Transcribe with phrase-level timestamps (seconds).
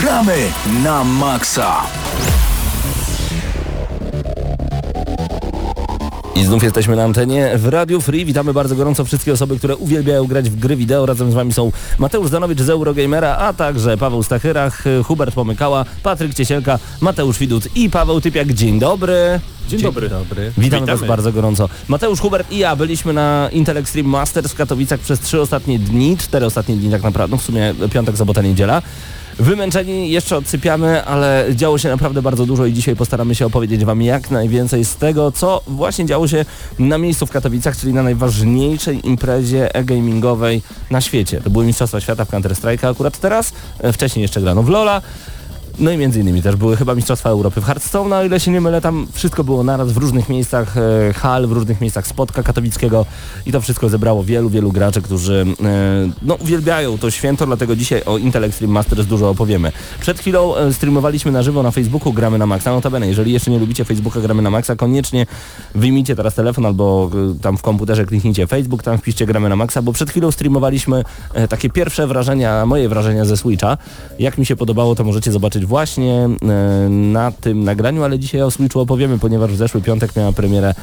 [0.00, 0.36] Gramy
[0.84, 1.76] na maksa!
[6.36, 8.24] I znów jesteśmy na antenie w Radio Free.
[8.24, 11.06] Witamy bardzo gorąco wszystkie osoby, które uwielbiają grać w gry wideo.
[11.06, 16.34] Razem z Wami są Mateusz Zanowicz z Eurogamera, a także Paweł Stachyrach, Hubert Pomykała, Patryk
[16.34, 18.52] Ciesielka, Mateusz Widut i Paweł Typiak.
[18.52, 19.40] Dzień dobry.
[19.68, 20.08] Dzień, dobry.
[20.08, 20.52] dobry.
[20.58, 21.68] Witamy, Was bardzo gorąco.
[21.88, 26.16] Mateusz Hubert i ja byliśmy na Intel Extreme Masters w Katowicach przez trzy ostatnie dni,
[26.16, 28.82] cztery ostatnie dni tak naprawdę, no w sumie piątek, sobota, niedziela.
[29.38, 34.02] Wymęczeni, jeszcze odsypiamy, ale działo się naprawdę bardzo dużo i dzisiaj postaramy się opowiedzieć Wam
[34.02, 36.44] jak najwięcej z tego, co właśnie działo się
[36.78, 41.40] na miejscu w Katowicach, czyli na najważniejszej imprezie e-gamingowej na świecie.
[41.40, 45.02] To były Mistrzostwa Świata w Counter-Strike akurat teraz, e, wcześniej jeszcze grano w Lola,
[45.78, 48.50] no i między innymi też były chyba Mistrzostwa Europy w Hearthstone, no o ile się
[48.50, 52.42] nie mylę, tam wszystko było naraz w różnych miejscach e, hal, w różnych miejscach spotka
[52.42, 53.06] katowickiego
[53.46, 58.02] i to wszystko zebrało wielu, wielu graczy, którzy e, no, uwielbiają to święto, dlatego dzisiaj
[58.04, 59.72] o Intel Extreme Masters dużo opowiemy.
[60.00, 63.58] Przed chwilą e, streamowaliśmy na żywo na Facebooku Gramy na Maxa, notabene, jeżeli jeszcze nie
[63.58, 65.26] lubicie Facebooka Gramy na Maxa, koniecznie
[65.74, 69.82] wyjmijcie teraz telefon albo e, tam w komputerze kliknijcie Facebook, tam wpiszcie Gramy na Maxa,
[69.82, 73.78] bo przed chwilą streamowaliśmy e, takie pierwsze wrażenia, moje wrażenia ze Switcha.
[74.18, 78.50] Jak mi się podobało, to możecie zobaczyć właśnie e, na tym nagraniu, ale dzisiaj o
[78.50, 80.74] Switchu opowiemy, ponieważ w zeszły piątek miała premierę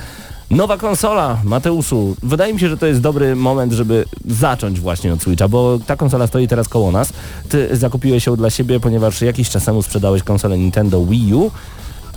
[0.51, 2.15] Nowa konsola, Mateuszu.
[2.23, 5.95] Wydaje mi się, że to jest dobry moment, żeby zacząć właśnie od Switcha, bo ta
[5.95, 7.13] konsola stoi teraz koło nas.
[7.49, 11.51] Ty zakupiłeś ją dla siebie, ponieważ jakiś czas temu sprzedałeś konsolę Nintendo Wii U.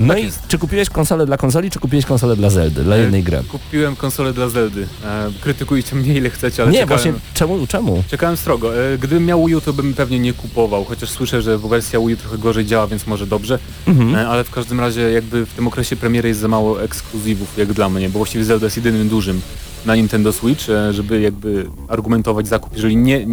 [0.01, 0.41] No tak i jest.
[0.48, 3.43] czy kupiłeś konsolę dla konsoli, czy kupiłeś konsolę dla Zeldy, dla jednej gry?
[3.48, 4.87] Kupiłem konsolę dla Zeldy.
[5.05, 7.67] E, krytykujcie mnie ile chcecie, ale Nie, czekałem, właśnie czemu?
[7.67, 8.05] czemu?
[8.11, 8.77] Czekałem strogo.
[8.93, 12.15] E, gdybym miał Wii U, to bym pewnie nie kupował, chociaż słyszę, że wersja Wii
[12.15, 13.59] U trochę gorzej działa, więc może dobrze.
[13.87, 14.15] Mhm.
[14.15, 17.73] E, ale w każdym razie jakby w tym okresie premiery jest za mało ekskluzywów jak
[17.73, 19.41] dla mnie, bo właściwie Zelda jest jedynym dużym
[19.87, 23.27] na Nintendo Switch, e, żeby jakby argumentować zakup, jeżeli nie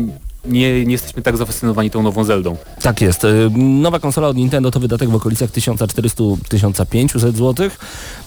[0.46, 2.58] nie, nie jesteśmy tak zafascynowani tą nową Zeldą.
[2.82, 3.24] Tak jest.
[3.24, 7.70] Y, nowa konsola od Nintendo to wydatek w okolicach 1400-1500 zł.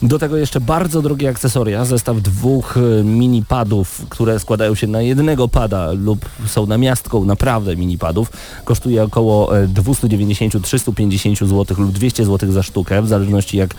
[0.02, 5.02] Do tego jeszcze bardzo drogie akcesoria, zestaw dwóch y, mini padów, które składają się na
[5.02, 8.32] jednego pada lub są namiastką naprawdę mini padów.
[8.64, 13.74] Kosztuje około 290-350 y, zł lub 200 zł za sztukę, w zależności jak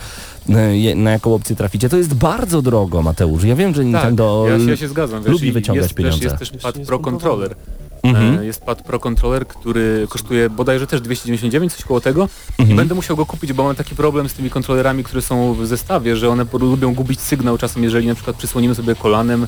[0.96, 1.90] na jaką opcję traficie.
[1.90, 3.44] To jest bardzo drogo, Mateusz.
[3.44, 5.24] Ja wiem, że tak, Nintendo tak, ja, się, ja się zgadzam.
[5.26, 6.24] lubi Wiesz, wyciągać jest, pieniądze.
[6.24, 7.56] Jest też pad Pro Controller
[8.04, 8.40] Mhm.
[8.40, 12.30] E, jest pad Pro Controller, który kosztuje bodajże też 299, coś koło tego.
[12.60, 12.72] Mhm.
[12.72, 15.68] I będę musiał go kupić, bo mam taki problem z tymi kontrolerami, które są w
[15.68, 19.48] zestawie, że one lubią gubić sygnał czasem, jeżeli na przykład przysłonimy sobie kolanem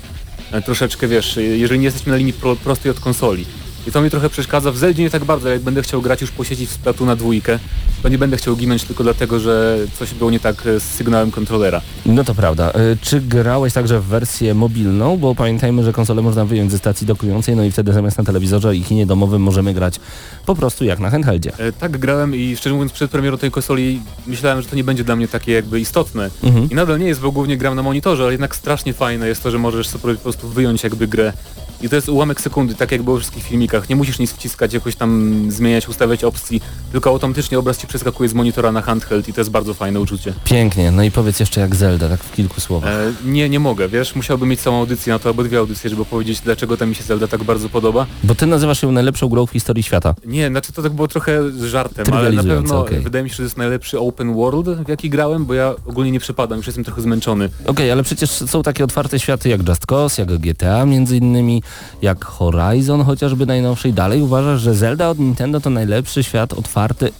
[0.51, 3.45] e, troszeczkę, wiesz, jeżeli nie jesteśmy na linii pro, prostej od konsoli.
[3.87, 4.71] I to mi trochę przeszkadza.
[4.71, 7.15] W Zeldzie nie tak bardzo, jak będę chciał grać już po sieci w Splatu na
[7.15, 7.59] dwójkę,
[8.03, 11.81] to nie będę chciał ginąć tylko dlatego, że coś było nie tak z sygnałem kontrolera.
[12.05, 12.71] No to prawda.
[12.71, 15.17] E, czy grałeś także w wersję mobilną?
[15.17, 18.75] Bo pamiętajmy, że konsolę można wyjąć ze stacji dokującej, no i wtedy zamiast na telewizorze
[18.75, 19.99] i kinie domowym możemy grać
[20.45, 21.51] po prostu jak na handheldzie.
[21.57, 25.03] E, tak grałem i szczerze mówiąc przed premierą tej konsoli myślałem, że to nie będzie
[25.03, 26.29] dla mnie takie jakby istotne.
[26.43, 26.69] Mhm.
[26.69, 29.51] I nadal nie jest, bo głównie gram na monitorze, ale jednak strasznie fajne jest to,
[29.51, 31.33] że możesz sobie po prostu wyjąć jakby grę
[31.81, 33.89] i to jest ułamek sekundy, tak jak było w wszystkich filmikach.
[33.89, 38.33] Nie musisz nic wciskać, jakoś tam zmieniać, ustawiać opcji, tylko automatycznie obraz ci przeskakuje z
[38.33, 40.33] monitora na handheld i to jest bardzo fajne uczucie.
[40.43, 42.89] Pięknie, no i powiedz jeszcze jak Zelda, tak w kilku słowach.
[42.89, 46.05] E, nie, nie mogę, wiesz, musiałbym mieć całą audycję na to, albo dwie audycje, żeby
[46.05, 48.05] powiedzieć, dlaczego ta mi się Zelda tak bardzo podoba.
[48.23, 50.15] Bo ty nazywasz ją najlepszą grą w historii świata.
[50.25, 53.01] Nie, znaczy to tak było trochę żartem, ale na pewno okay.
[53.01, 56.11] wydaje mi się, że to jest najlepszy open world, w jaki grałem, bo ja ogólnie
[56.11, 57.45] nie przepadam, już jestem trochę zmęczony.
[57.45, 61.63] Okej, okay, ale przecież są takie otwarte światy jak Just Cause, jak GTA między innymi,
[62.01, 67.11] jak Horizon chociażby najnowszy i dalej uważasz, że Zelda od Nintendo to najlepszy świat otwarty,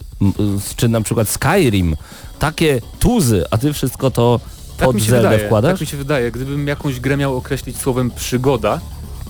[0.76, 1.96] czy na przykład Skyrim,
[2.40, 4.40] takie tuzy, a ty wszystko to
[4.78, 5.72] tak pod Zelda wydaje, wkładasz?
[5.72, 8.80] Tak mi się wydaje, gdybym jakąś grę miał określić słowem przygoda,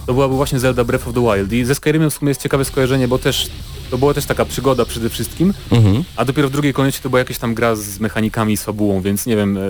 [0.05, 1.53] to byłaby właśnie Zelda Breath of the Wild.
[1.53, 3.49] I ze Skyrimem w sumie jest ciekawe skojarzenie, bo też
[3.91, 6.03] to była też taka przygoda przede wszystkim, mhm.
[6.15, 9.25] a dopiero w drugiej kolejności to była jakaś tam gra z mechanikami i fabułą, więc
[9.25, 9.61] nie wiem, e,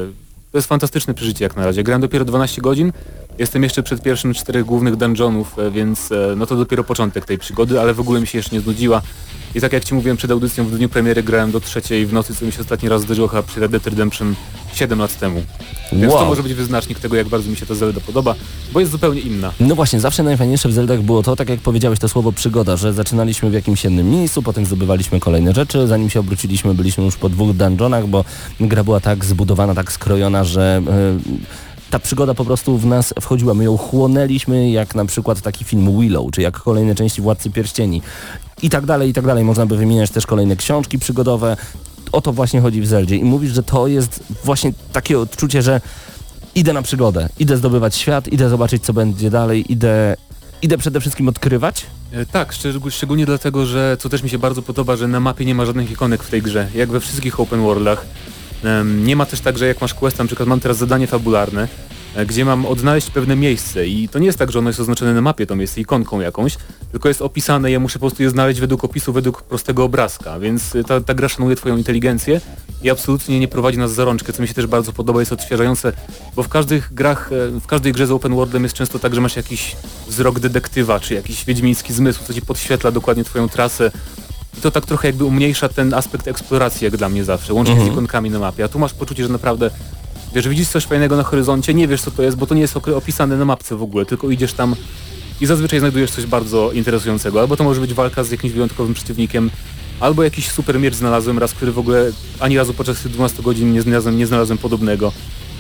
[0.56, 1.84] to jest fantastyczne przeżycie jak na razie.
[1.84, 2.92] Grałem dopiero 12 godzin,
[3.38, 7.38] jestem jeszcze przed pierwszym czterech głównych dungeonów, e, więc e, no to dopiero początek tej
[7.38, 9.02] przygody, ale w ogóle mi się jeszcze nie znudziła.
[9.56, 12.36] I tak jak Ci mówiłem przed audycją, w dniu premiery grałem do trzeciej w nocy,
[12.36, 14.36] co mi się ostatni raz zdarzyło chyba przy Red Dead Redemption
[14.76, 15.42] 7 lat temu.
[15.92, 16.22] Więc wow.
[16.22, 18.36] to może być wyznacznik tego, jak bardzo mi się ta Zelda podoba,
[18.74, 19.52] bo jest zupełnie inna.
[19.60, 22.94] No właśnie, zawsze najfajniejsze w Zeldach było to, tak jak powiedziałeś to słowo przygoda, że
[22.94, 27.30] zaczynaliśmy w jakimś jednym miejscu, potem zdobywaliśmy kolejne rzeczy, zanim się obróciliśmy, byliśmy już po
[27.30, 28.26] dwóch dungeonach, bo
[28.60, 30.82] gra była tak zbudowana, tak skrojona, że...
[30.86, 33.54] Yy, ta przygoda po prostu w nas wchodziła.
[33.54, 38.02] My ją chłonęliśmy jak na przykład taki film Willow, czy jak kolejne części Władcy Pierścieni
[38.62, 39.44] i tak dalej, i tak dalej.
[39.44, 41.58] Można by wymieniać też kolejne książki przygodowe.
[42.16, 43.16] O to właśnie chodzi w Zeldzie.
[43.16, 45.82] I mówisz, że to jest właśnie takie odczucie, że
[46.56, 50.16] idę na przygodę, idę zdobywać świat, idę zobaczyć, co będzie dalej, idę,
[50.62, 54.62] idę przede wszystkim odkrywać, E, Tak, szczeg- szczególnie dlatego, że co też mi się bardzo
[54.62, 57.62] podoba, że na mapie nie ma żadnych ikonek w tej grze, jak we wszystkich open
[57.62, 58.06] worldach.
[59.04, 61.68] Nie ma też tak, że jak masz quest, na przykład mam teraz zadanie fabularne,
[62.28, 63.88] gdzie mam odnaleźć pewne miejsce.
[63.88, 66.58] I to nie jest tak, że ono jest oznaczone na mapie tą miejsce ikonką jakąś,
[66.92, 70.76] tylko jest opisane, ja muszę po prostu je znaleźć według opisu, według prostego obrazka, więc
[70.76, 72.42] y, ta, ta gra szanuje twoją inteligencję
[72.84, 75.94] i absolutnie nie prowadzi nas za rączkę, co mi się też bardzo podoba, jest odświeżające,
[76.36, 79.22] bo w każdych grach, e, w każdej grze z open worldem jest często tak, że
[79.22, 79.76] masz jakiś
[80.08, 83.92] wzrok detektywa, czy jakiś wiedźmiński zmysł, co ci podświetla dokładnie twoją trasę,
[84.58, 87.88] i to tak trochę jakby umniejsza ten aspekt eksploracji, jak dla mnie zawsze, łącznie z
[87.88, 88.64] ikonkami na mapie.
[88.64, 89.70] A tu masz poczucie, że naprawdę,
[90.36, 92.78] wiesz, widzisz coś fajnego na horyzoncie, nie wiesz co to jest, bo to nie jest
[92.78, 94.76] opisane na mapce w ogóle, tylko idziesz tam
[95.42, 97.40] i zazwyczaj znajdujesz coś bardzo interesującego.
[97.40, 99.52] Albo to może być walka z jakimś wyjątkowym przeciwnikiem,
[100.00, 103.74] albo jakiś super miecz znalazłem raz, który w ogóle ani razu podczas tych 12 godzin
[103.74, 105.12] nie znalazłem, nie znalazłem podobnego.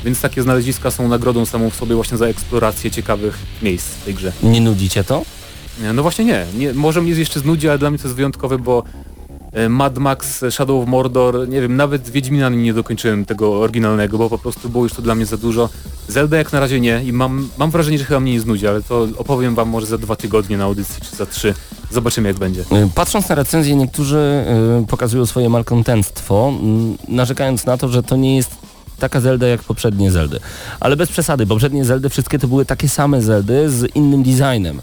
[0.06, 4.14] Więc takie znaleziska są nagrodą samą w sobie właśnie za eksplorację ciekawych miejsc w tej
[4.14, 4.32] grze.
[4.44, 5.26] Nie nudzi cię to?
[5.94, 6.46] No właśnie nie.
[6.58, 6.74] nie.
[6.74, 8.84] Może mnie jeszcze znudzi, ale dla mnie to jest wyjątkowe, bo
[9.70, 14.38] Mad Max, Shadow of Mordor, nie wiem, nawet Wiedźmina nie dokończyłem tego oryginalnego, bo po
[14.38, 15.70] prostu było już to dla mnie za dużo.
[16.08, 18.82] Zelda jak na razie nie i mam, mam wrażenie, że chyba mnie nie znudzi, ale
[18.82, 21.54] to opowiem wam może za dwa tygodnie na audycji, czy za trzy.
[21.92, 22.62] Zobaczymy jak będzie.
[22.62, 22.66] Y,
[22.96, 24.46] Patrząc na recenzję, niektórzy
[24.84, 26.54] y, pokazują swoje malkontentstwo,
[27.10, 28.52] y, narzekając na to, że to nie jest
[29.00, 30.40] taka Zelda jak poprzednie Zeldy.
[30.80, 34.82] Ale bez przesady, poprzednie Zeldy wszystkie to były takie same Zeldy z innym designem.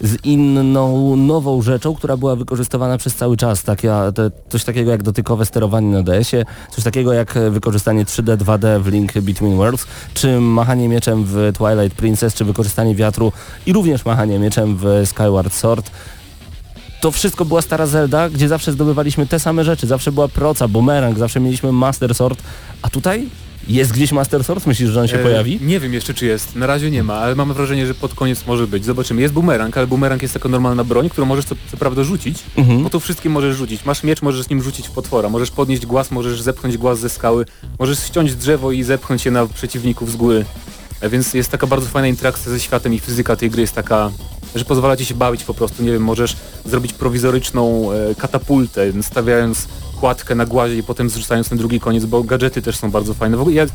[0.00, 3.62] Z inną, nową rzeczą, która była wykorzystywana przez cały czas.
[3.62, 8.80] Taka, te, coś takiego jak dotykowe sterowanie na DS-ie, coś takiego jak wykorzystanie 3D, 2D
[8.80, 13.32] w Link Between Worlds, czy machanie mieczem w Twilight Princess, czy wykorzystanie wiatru
[13.66, 15.90] i również machanie mieczem w Skyward Sword
[17.04, 19.86] to wszystko była stara Zelda, gdzie zawsze zdobywaliśmy te same rzeczy.
[19.86, 22.42] Zawsze była proca, bumerang, zawsze mieliśmy Master Sword.
[22.82, 23.28] A tutaj
[23.68, 24.66] jest gdzieś Master Sword?
[24.66, 25.58] Myślisz, że on się E, pojawi?
[25.62, 28.46] Nie wiem jeszcze czy jest, na razie nie ma, ale mam wrażenie, że pod koniec
[28.46, 28.84] może być.
[28.84, 29.22] Zobaczymy.
[29.22, 32.82] Jest bumerang, ale bumerang jest taka normalna broń, którą możesz co, co prawda rzucić, Mhm.
[32.82, 33.84] bo to wszystkim możesz rzucić.
[33.84, 37.08] Masz miecz, możesz z nim rzucić w potwora, możesz podnieść głaz, możesz zepchnąć głaz ze
[37.08, 37.46] skały,
[37.78, 40.44] możesz ściąć drzewo i zepchnąć je na przeciwników z góry.
[41.00, 44.10] E, Więc jest taka bardzo fajna interakcja ze światem i fizyka tej gry jest taka,
[44.54, 45.82] że pozwala ci się bawić po prostu.
[45.82, 49.68] Nie wiem, możesz zrobić prowizoryczną e, katapultę, stawiając
[50.04, 53.36] kładkę na głazie i potem zrzucając ten drugi koniec, bo gadżety też są bardzo fajne.
[53.36, 53.66] W ogóle ja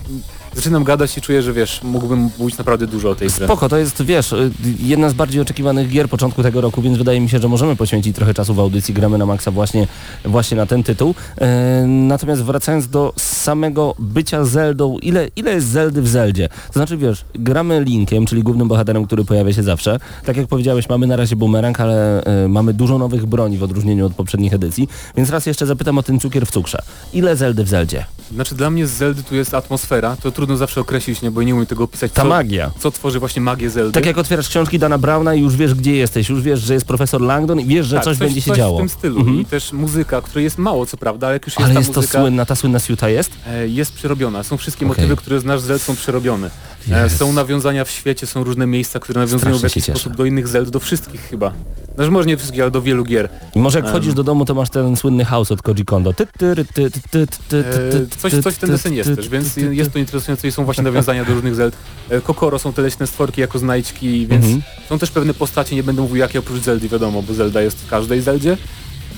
[0.54, 3.46] zaczynam gadać i czuję, że wiesz, mógłbym mówić naprawdę dużo o tej grze.
[3.46, 4.36] Spoko, to jest, wiesz,
[4.80, 8.16] jedna z bardziej oczekiwanych gier początku tego roku, więc wydaje mi się, że możemy poświęcić
[8.16, 9.88] trochę czasu w audycji Gramy na Maxa właśnie,
[10.26, 11.16] właśnie na ten tytuł.
[11.42, 16.50] E, natomiast wracając do samego bycia Zeldą, ile, ile jest Zeldy w Zeldzie?
[16.68, 20.00] To znaczy, wiesz, gramy Linkiem, czyli głównym bohaterem, który pojawia się zawsze.
[20.26, 24.06] Tak jak powiedziałeś, mamy na razie bumerang, ale e, mamy dużo nowych broni w odróżnieniu
[24.06, 24.88] od poprzednich edycji,
[25.18, 26.82] więc raz jeszcze zapytam o ten cukier w cukrze.
[27.14, 28.06] Ile Zeldy w Zeldzie?
[28.34, 31.54] Znaczy dla mnie z Zeldy tu jest atmosfera, to trudno zawsze określić, nie, bo nie
[31.56, 32.72] umiem tego opisać, Ta co, magia.
[32.80, 33.92] co tworzy właśnie magię Zeldy.
[33.94, 36.86] Tak jak otwierasz książki Dana Browna i już wiesz gdzie jesteś, już wiesz, że jest
[36.86, 38.78] profesor Langdon i wiesz, że Tak, coś, będzie się coś działo.
[38.78, 39.40] w tym stylu Mhm.
[39.42, 41.94] i też muzyka, której jest mało co prawda, ale jak już jest Ale ta jest
[41.94, 43.32] to muzyka, słynna, ta słynna siuta jest?
[43.48, 44.44] e, jest przerobiona.
[44.44, 44.98] Są wszystkie Okej.
[44.98, 46.50] motywy, które znasz z Zelda są przerobione.
[46.90, 47.18] Jest.
[47.18, 50.48] są nawiązania w świecie, są różne miejsca, które nawiązują Strasznie w jakiś sposób do innych
[50.48, 51.54] Zeld, do wszystkich chyba.
[51.96, 53.30] Znaczy może nie wszystkich, ale do wielu gier.
[53.56, 56.14] I może jak wchodzisz do domu, to masz ten słynny house od Koji Kondo.
[56.14, 60.48] Ty, ty, E, ty, coś, coś w ten desen jest też, więc jest to interesujące
[60.48, 61.76] i są właśnie nawiązania do różnych Zeld.
[62.10, 64.62] E, Kokoro są te leśne stworki jako znajdźki, więc Mhm.
[64.90, 67.90] są też pewne postacie, nie będę mówił jakie oprócz Zeldy, wiadomo, bo Zelda jest w
[67.90, 68.58] każdej Zeldzie.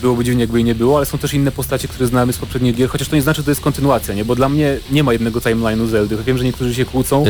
[0.01, 2.75] Byłoby dziwnie, jakby jej nie było, ale są też inne postacie, które znamy z poprzednich
[2.75, 4.25] gier, chociaż to nie znaczy, że to jest kontynuacja, nie?
[4.25, 6.17] Bo dla mnie nie ma jednego timeline'u Zeldy.
[6.25, 7.21] Wiem, że niektórzy się kłócą.
[7.21, 7.25] Y,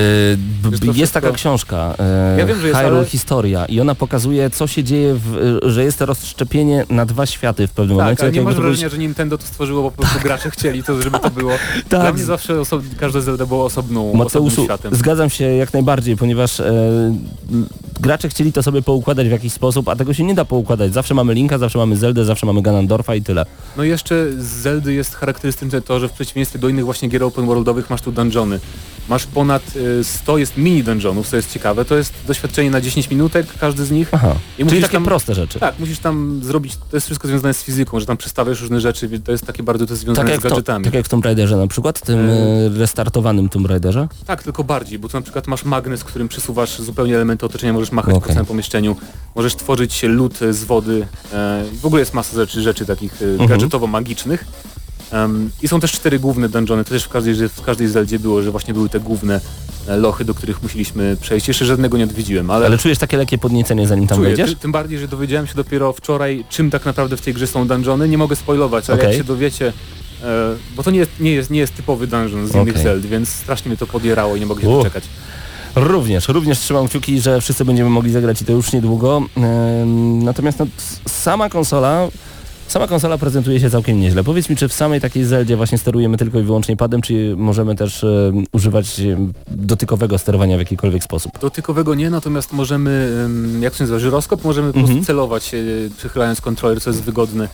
[0.64, 1.96] to jest wszystko- taka książka,
[2.36, 5.36] y, Ja wiem, że jest, Hyrule ale- Historia i ona pokazuje, co się dzieje, w,
[5.66, 8.24] y, że jest to rozszczepienie na dwa światy w pewnym Tak, momencie.
[8.24, 10.84] ale nie masz to być- wrażenia, że Nintendo to stworzyło, bo po prostu gracze chcieli
[10.84, 11.52] to, żeby to było.
[11.90, 12.16] Dla Tak.
[12.16, 14.96] mnie zawsze oso- każda Zelda była osobną, osobnym Mateuszu, światem.
[14.96, 16.66] zgadzam się jak najbardziej, ponieważ e,
[17.52, 17.66] m,
[18.00, 20.94] gracze chcieli to sobie poukładać w jakiś sposób, a tego się nie da poukładać.
[20.94, 23.46] Zawsze mamy Linka, zawsze mamy Zeldę, zawsze mamy Ganondorfa i tyle.
[23.78, 27.24] No i jeszcze z Zeldy jest charakterystyczne to, że w przeciwieństwie do innych właśnie gier
[27.24, 28.60] open worldowych masz tu dungeony.
[29.10, 31.86] Masz ponad y, 100 jest mini dungeonów, co jest ciekawe.
[31.86, 34.10] To jest doświadczenie na 10 minutek, każdy z nich.
[34.12, 35.60] Aha, I czyli musisz takie tam- proste rzeczy.
[35.60, 39.20] Tak, musisz tam zrobić, to jest wszystko związane z fizyką, że tam przestawiasz różne rzeczy,
[39.20, 40.86] to jest takie bardzo to jest Tak związane jak, z w to, gadżetami.
[40.86, 42.34] tak jak w Tomb Raiderze na przykład, tym E.
[42.34, 44.08] e, restartowanym Tomb Raiderze.
[44.26, 47.92] Tak, tylko bardziej, bo tu na przykład masz magnes, którym przesuwasz zupełnie elementy otoczenia, możesz
[47.92, 48.28] machać Okej.
[48.28, 48.96] po całym pomieszczeniu,
[49.36, 53.50] możesz tworzyć lód z wody, e, w ogóle jest masa rzeczy, rzeczy takich e, Mhm.
[53.50, 54.46] gadżetowo-magicznych.
[55.12, 58.42] Em, I są też cztery główne dungeony, to też w każdej, w każdej Zeldzie było,
[58.42, 59.42] że właśnie były te główne
[59.88, 61.48] e, lochy, do których musieliśmy przejść.
[61.48, 64.50] Jeszcze żadnego nie odwiedziłem, ale, Ale czujesz takie lekkie podniecenie zanim tam czuję, wejdziesz?
[64.50, 67.68] ty, tym bardziej, że dowiedziałem się dopiero wczoraj, czym tak naprawdę w tej grze są
[67.68, 68.10] dungeony.
[68.10, 69.08] Nie mogę spoilować, ale Okej.
[69.10, 69.74] jak się dowiecie,
[70.24, 72.84] e, bo to nie jest, nie, jest, nie jest typowy dungeon z innych Okej.
[72.84, 75.04] Zeld, więc strasznie mnie to podjerało i nie mogę się doczekać.
[75.76, 79.22] Również, również trzymam kciuki, że wszyscy będziemy mogli zagrać i to już niedługo.
[79.84, 80.66] Ym, Natomiast no,
[81.08, 82.08] sama konsola,
[82.72, 84.24] sama konsola prezentuje się całkiem nieźle.
[84.24, 87.76] Powiedz mi, czy w samej takiej Zeldzie właśnie sterujemy tylko i wyłącznie padem, czy możemy
[87.76, 91.32] też ym, używać ym, dotykowego sterowania w jakikolwiek sposób?
[91.42, 94.96] Dotykowego nie, natomiast możemy, em, jak się nazywa, żyroskop, możemy po Mhm.
[94.96, 95.58] prostu celować, e,
[95.98, 97.48] przychylając kontroler, co jest wygodne.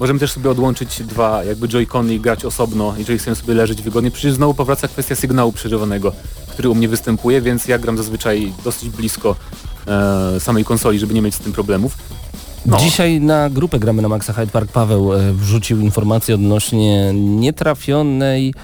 [0.00, 4.10] Możemy też sobie odłączyć dwa jakby joycony i grać osobno, jeżeli chcemy sobie leżeć wygodnie.
[4.10, 6.12] Przecież znowu powraca kwestia sygnału przerywanego,
[6.48, 9.36] który u mnie występuje, więc ja gram zazwyczaj dosyć blisko
[9.86, 11.96] e, samej konsoli, żeby nie mieć z tym problemów.
[12.66, 12.76] No.
[12.78, 18.54] Dzisiaj na grupę gramy na Maxa Hyde Park Paweł e, wrzucił informację odnośnie nietrafionej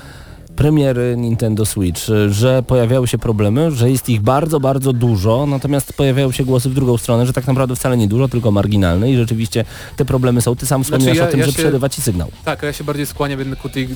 [0.56, 5.92] premiery Nintendo Switch, e, że pojawiały się problemy, że jest ich bardzo, bardzo dużo, natomiast
[5.92, 9.16] pojawiają się głosy w drugą stronę, że tak naprawdę wcale nie dużo, tylko marginalne i
[9.16, 9.64] rzeczywiście
[9.96, 10.56] te problemy są.
[10.56, 12.28] Ty sam wspomniałeś Znaczy ja- o tym, ja że się- przerywa ci sygnał.
[12.44, 13.88] Tak, a ja się bardziej skłaniam jednak ku tej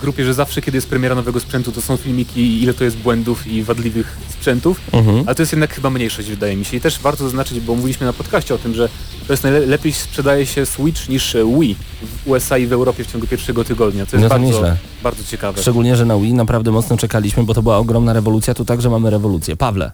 [0.00, 3.46] grupie, że zawsze kiedy jest premiera nowego sprzętu, to są filmiki, ile to jest błędów
[3.46, 4.80] i wadliwych sprzętów.
[4.92, 5.22] Mhm.
[5.26, 6.76] Ale to jest jednak chyba mniejszość, wydaje mi się.
[6.76, 8.88] I też warto zaznaczyć, bo mówiliśmy na podcaście o tym, że
[9.26, 13.26] to jest najlepiej sprzedaje się Switch niż Wii w USA i w Europie w ciągu
[13.26, 14.06] pierwszego tygodnia.
[14.06, 14.76] Co jest No to bardzo, nieźle.
[15.02, 15.62] bardzo ciekawe.
[15.62, 19.10] Szczególnie, że na Wii naprawdę mocno czekaliśmy, bo to była ogromna rewolucja, tu także mamy
[19.10, 19.56] rewolucję.
[19.56, 19.90] Pawle.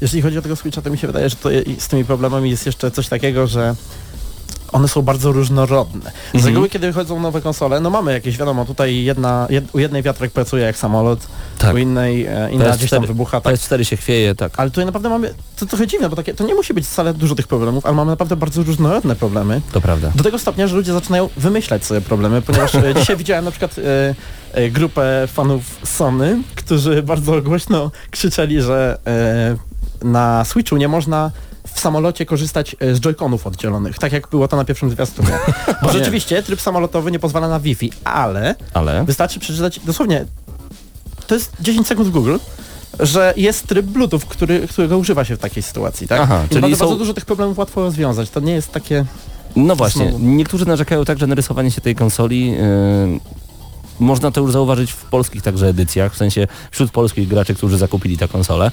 [0.00, 2.50] Jeżeli chodzi o tego Switcha, to mi się wydaje, że to je, z tymi problemami
[2.50, 3.74] jest jeszcze coś takiego, że
[4.74, 6.10] one są bardzo różnorodne.
[6.10, 6.44] Z Mhm.
[6.54, 10.30] reguły, kiedy wychodzą nowe konsole, no mamy jakieś, wiadomo, tutaj jedna, jed, u jednej wiatrak
[10.30, 11.18] pracuje jak samolot,
[11.58, 11.74] Tak.
[11.74, 13.40] u innej e, inna PS4 gdzieś tam wybucha.
[13.40, 13.54] Tak.
[13.54, 14.52] PS4 się chwieje, tak.
[14.56, 17.34] Ale tutaj naprawdę mamy, to trochę dziwne, bo takie, to nie musi być wcale dużo
[17.34, 19.60] tych problemów, ale mamy naprawdę bardzo różnorodne problemy.
[19.72, 20.12] To prawda.
[20.14, 23.76] Do tego stopnia, że ludzie zaczynają wymyślać sobie problemy, ponieważ e, dzisiaj widziałem na przykład
[23.78, 24.14] e,
[24.52, 29.56] e, grupę fanów Sony, którzy bardzo głośno krzyczeli, że e,
[30.06, 31.30] na Switchu nie można
[31.74, 35.38] w samolocie korzystać e, z joyconów oddzielonych, tak jak było to na pierwszym zwiastunie.
[35.82, 39.04] Bo rzeczywiście tryb samolotowy nie pozwala na Wi-Fi, ale Ale...
[39.04, 40.24] wystarczy przeczytać dosłownie,
[41.26, 42.36] to jest 10 sekund w Google,
[43.00, 46.20] że jest tryb Bluetooth, który, którego używa się w takiej sytuacji, tak?
[46.20, 48.30] Aha, I czyli bardzo, są- bardzo dużo tych problemów łatwo rozwiązać.
[48.30, 49.04] To nie jest takie...
[49.56, 52.58] No właśnie, niektórzy narzekają tak, że narysowanie się tej konsoli yy,
[54.00, 58.18] można to już zauważyć w polskich także edycjach, w sensie wśród polskich graczy, którzy zakupili
[58.18, 58.70] tę konsolę.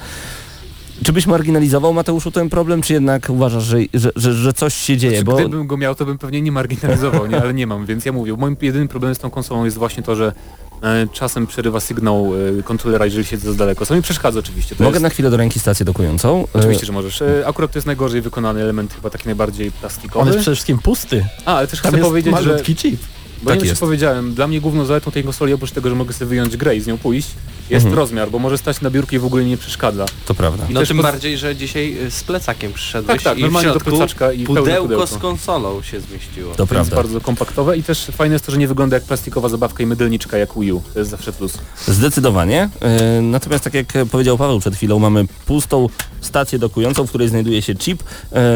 [1.06, 4.98] Czy byś marginalizował Mateuszu ten problem, czy jednak uważasz, że, że, że, że coś się
[4.98, 5.14] dzieje?
[5.22, 7.42] Znaczy, Bo Gdybym go miał, to bym pewnie nie marginalizował, nie?
[7.42, 10.16] ale nie mam, więc ja mówię, moim jedynym problemem z tą konsolą jest właśnie to,
[10.16, 10.34] że
[10.84, 13.86] e, czasem przerywa sygnał e, kontrolera, jeżeli siedzę za daleko.
[13.86, 14.76] Co mi przeszkadza oczywiście.
[14.76, 16.48] To mogę jest, na chwilę do ręki stację dokującą.
[16.54, 17.22] Oczywiście, że możesz.
[17.22, 20.26] E, akurat to jest najgorzej wykonany element, chyba taki najbardziej On plastikowy.
[20.28, 21.26] jest przede wszystkim pusty.
[21.46, 23.00] A, ale też Tam chcę jest powiedzieć, że chip.
[23.44, 23.74] Bo Tak jest.
[23.74, 26.76] czy powiedziałem, dla mnie główną zaletą tej konsoli, oprócz tego, że mogę sobie wyjąć grę
[26.76, 27.28] i z nią pójść,
[27.72, 28.00] jest Mhm.
[28.00, 30.06] rozmiar, bo może stać na biurku i w ogóle nie przeszkadza.
[30.26, 30.64] To prawda.
[30.70, 33.44] No też tym pod- bardziej, że dzisiaj y, z plecakiem przyszedłeś Tak, tak, i w
[33.44, 35.08] normalnie do plecaczka i pudełko pudełko.
[35.08, 36.52] z konsolą się zmieściło.
[36.56, 36.96] To Więc prawda.
[36.96, 40.38] bardzo kompaktowe i też fajne jest to, że nie wygląda jak plastikowa zabawka i mydelniczka
[40.38, 40.82] jak Wii U.
[40.94, 41.58] To jest zawsze plus.
[41.88, 42.70] Zdecydowanie.
[43.16, 45.88] Yy, Natomiast tak jak powiedział Paweł przed chwilą, mamy pustą
[46.22, 48.04] stację dokującą, w której znajduje się chip.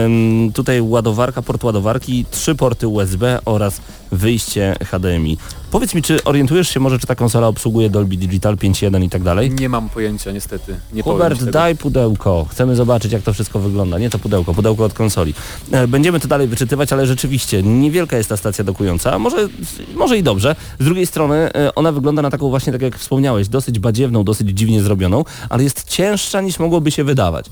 [0.05, 3.81] Ym, Tutaj ładowarka, port ładowarki, trzy porty USB oraz
[4.12, 5.38] wyjście HDMI.
[5.72, 9.24] Powiedz mi, czy orientujesz się może, czy ta konsola obsługuje Dolby Digital 5.1 i tak
[9.24, 9.51] dalej?
[9.51, 10.75] Nie mam pojęcia niestety.
[10.93, 12.45] Nie Hubert, daj pudełko.
[12.51, 14.00] Chcemy zobaczyć, jak to wszystko wygląda.
[14.00, 15.34] Nie to pudełko, pudełko od konsoli.
[15.72, 19.19] E, Będziemy to dalej wyczytywać, ale rzeczywiście niewielka jest ta stacja dokująca.
[19.19, 19.50] Może,
[19.95, 20.55] może i dobrze.
[20.79, 24.50] Z drugiej strony e, ona wygląda na taką właśnie, tak jak wspomniałeś, dosyć badziewną, dosyć
[24.50, 27.45] dziwnie zrobioną, ale jest cięższa niż mogłoby się wydawać.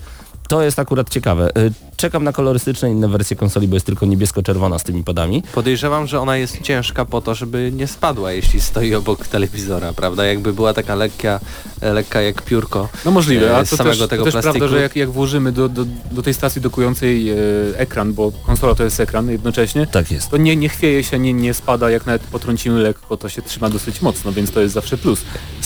[0.54, 1.56] To jest akurat ciekawe.
[1.56, 5.44] E, Czekam na kolorystyczne inne wersje konsoli, bo jest tylko niebiesko-czerwona z tymi podami.
[5.54, 10.26] Podejrzewam, że ona jest ciężka po to, żeby nie spadła, jeśli stoi obok telewizora, prawda?
[10.26, 11.40] Jakby była taka lekka,
[11.82, 12.90] lekka jak piórko.
[13.06, 14.68] No możliwe, a e, to samego też, tego to też prawda, plastiku.
[14.68, 17.36] że jak, jak włożymy do, do, do tej stacji dokującej e,
[17.78, 20.30] ekran, bo konsola to jest ekran jednocześnie, Tak jest.
[20.30, 23.70] to nie, nie chwieje się, nie, nie spada, jak nawet potrącimy lekko, to się trzyma
[23.70, 25.22] dosyć mocno, więc to jest zawsze plus,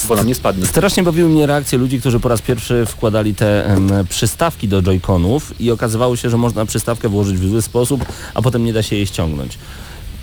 [0.08, 0.66] bo nam nie spadnie.
[0.66, 5.62] Strasznie bawiły mnie reakcje ludzi, którzy po raz pierwszy wkładali te em, przystawki do joyconów
[5.62, 8.96] i okazywało się, że można przystawkę włożyć w zły sposób, a potem nie da się
[8.96, 9.58] jej ściągnąć.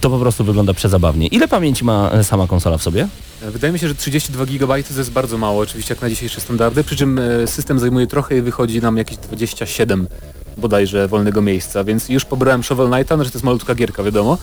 [0.01, 1.27] To po prostu wygląda przezabawnie.
[1.27, 3.09] Ile pamięci ma e, sama konsola w sobie?
[3.43, 6.41] E, Wydaje mi się, że 32 GB to jest bardzo mało, oczywiście jak na dzisiejsze
[6.41, 10.09] standardy, przy czym e, system zajmuje trochę i wychodzi nam jakieś 27
[10.59, 14.39] bodajże wolnego miejsca, więc już pobrałem Shovel Knighta, no to jest malutka gierka, wiadomo.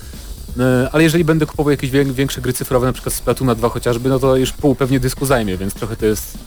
[0.91, 4.19] Ale jeżeli będę kupował jakieś wię- większe gry cyfrowe, na przykład Splatoona 2 chociażby, no
[4.19, 6.37] to już pół pewnie dysku zajmie, więc trochę to jest...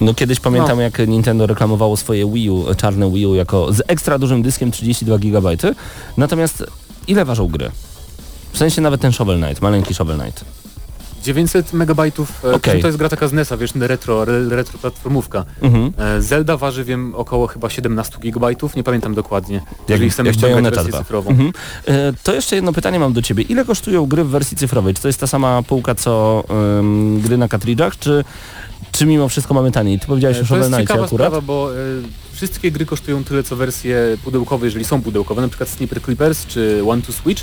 [0.00, 4.18] No kiedyś pamiętam jak Nintendo reklamowało swoje Wii U, czarne Wii U jako z ekstra
[4.18, 5.48] dużym dyskiem 32 GB.
[6.16, 6.64] Natomiast
[7.08, 7.70] ile ważą gry?
[8.52, 10.44] W sensie nawet ten Shovel Knight, maleńki Shovel Knight.
[11.22, 12.44] 900 megabajtów.
[12.44, 12.80] e, Okej.
[12.82, 15.44] To jest gra taka z NES-a, wiesz, retro, re- retro platformówka.
[15.62, 15.92] Mhm.
[15.98, 19.60] E, Zelda waży, wiem, około chyba 17 gigabajtów, nie pamiętam dokładnie.
[19.88, 20.98] jeżeli chcemy jak ściągać wersję 2.
[20.98, 21.30] cyfrową.
[21.30, 21.52] Mhm.
[21.86, 23.42] E, To jeszcze jedno pytanie mam do Ciebie.
[23.44, 24.94] Ile kosztują gry w wersji cyfrowej?
[24.94, 26.44] Czy to jest ta sama półka co
[26.78, 28.24] ym, gry na kartridżach, czy,
[28.98, 29.98] czy mimo wszystko mamy taniej?
[30.00, 31.10] Ty powiedziałeś E, już o Shovel Knightie akurat.
[31.10, 31.76] sprawa, bo e,
[32.32, 36.82] wszystkie gry kosztują tyle co wersje pudełkowe, jeżeli są pudełkowe, na przykład Sniper Clippers czy
[36.88, 37.42] One to Switch.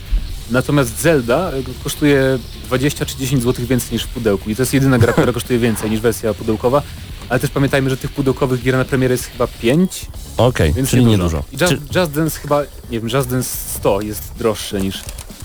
[0.52, 4.74] Natomiast Zelda e, kosztuje 20 czy 10 zł więcej niż w pudełku i to jest
[4.74, 6.82] jedyna gra, która kosztuje więcej niż wersja pudełkowa.
[7.30, 10.06] Ale też pamiętajmy, że tych pudełkowych gier na premierę jest chyba 5,
[10.38, 11.44] Okej, więc czyli niedużo.
[11.52, 11.74] niedużo.
[11.74, 15.04] I Just, Just Dance chyba, nie wiem, Just Dance 100 jest droższe niż,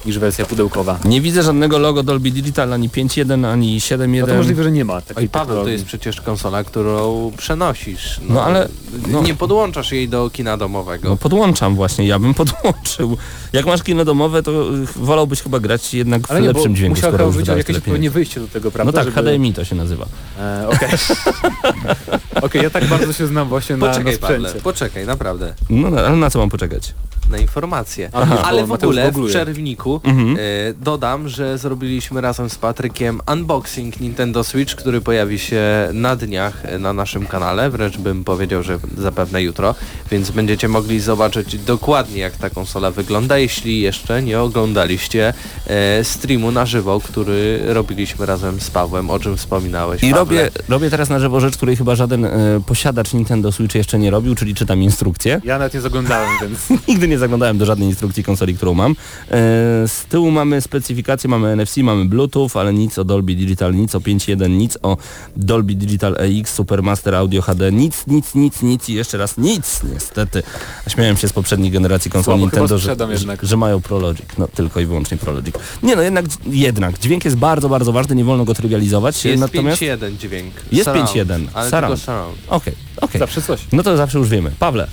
[0.09, 0.99] niż wersja pudełkowa.
[1.05, 4.21] nie widzę żadnego logo Dolby Digital, ani 5.1, ani 7.1.
[4.21, 8.21] No to możliwe, że nie ma takiej Oj Paweł, to jest przecież konsola, którą przenosisz.
[8.29, 8.69] No ale-
[9.09, 9.23] no.
[9.23, 11.09] Nie podłączasz jej do kina domowego.
[11.09, 13.17] No podłączam właśnie, ja bym podłączył.
[13.53, 14.53] Jak masz kino domowe, to
[14.97, 18.41] wolałbyś chyba grać jednak w Ale nie, lepszym dźwięku, musiał chyba być jakieś odpowiednie wyjście
[18.41, 18.93] do tego, prawda?
[18.93, 20.07] No tak, żeby- HDMI to się nazywa.
[20.41, 20.89] E, Okej.
[22.43, 24.63] Okej, ja tak bardzo się znam właśnie na, na Poczekaj Pawle, sprzęcie.
[24.63, 25.55] poczekaj, naprawdę.
[25.71, 26.95] No no, ale na co mam poczekać?
[27.31, 28.11] Na informacje.
[28.13, 28.39] Aha.
[28.45, 30.37] Ale w ogóle w czerwniku Mhm.
[30.37, 30.39] e,
[30.81, 36.79] dodam, że zrobiliśmy razem z Patrykiem unboxing Nintendo Switch, który pojawi się na dniach e,
[36.79, 39.75] na naszym kanale, wręcz bym powiedział, że zapewne jutro,
[40.11, 45.35] więc będziecie mogli zobaczyć dokładnie jak ta konsola wygląda, jeśli jeszcze nie oglądaliście
[45.67, 50.03] e, streamu na żywo, który robiliśmy razem z Pawłem, o czym wspominałeś.
[50.03, 50.19] I Pawle.
[50.19, 52.31] robię, robię teraz na żywo rzecz, której chyba żaden e,
[52.67, 55.41] posiadacz Nintendo Switch jeszcze nie robił, czyli czytam instrukcję.
[55.45, 56.59] Ja nawet nie zaglądałem, więc
[56.89, 58.93] Nigdy nie zaglądałem do żadnej instrukcji konsoli, którą mam.
[58.93, 58.95] E,
[59.89, 64.01] z tyłu mamy specyfikację, mamy NFC, mamy Bluetooth, ale nic o Dolby Digital, nic o
[64.01, 64.97] 5.1, nic o
[65.37, 70.43] Dolby Digital EX, Supermaster Audio HD, nic, nic, nic, nic i jeszcze raz nic, niestety.
[70.89, 73.43] Śmiałem się z poprzedniej generacji konsol Słabo, Nintendo, że, że, jednak.
[73.43, 75.55] że mają ProLogic, no tylko i wyłącznie ProLogic.
[75.83, 79.83] Nie no, jednak, jednak, dźwięk jest bardzo, bardzo ważny, nie wolno go trywializować, Jest natomiast...
[79.83, 80.55] 5.1 dźwięk.
[80.73, 81.97] Jest Surround, 5.1, ale surround.
[81.97, 82.39] tylko surround.
[82.49, 83.19] Okej, okej.
[83.19, 83.61] zawsze coś.
[83.73, 84.51] No to zawsze już wiemy.
[84.59, 84.89] Pawle,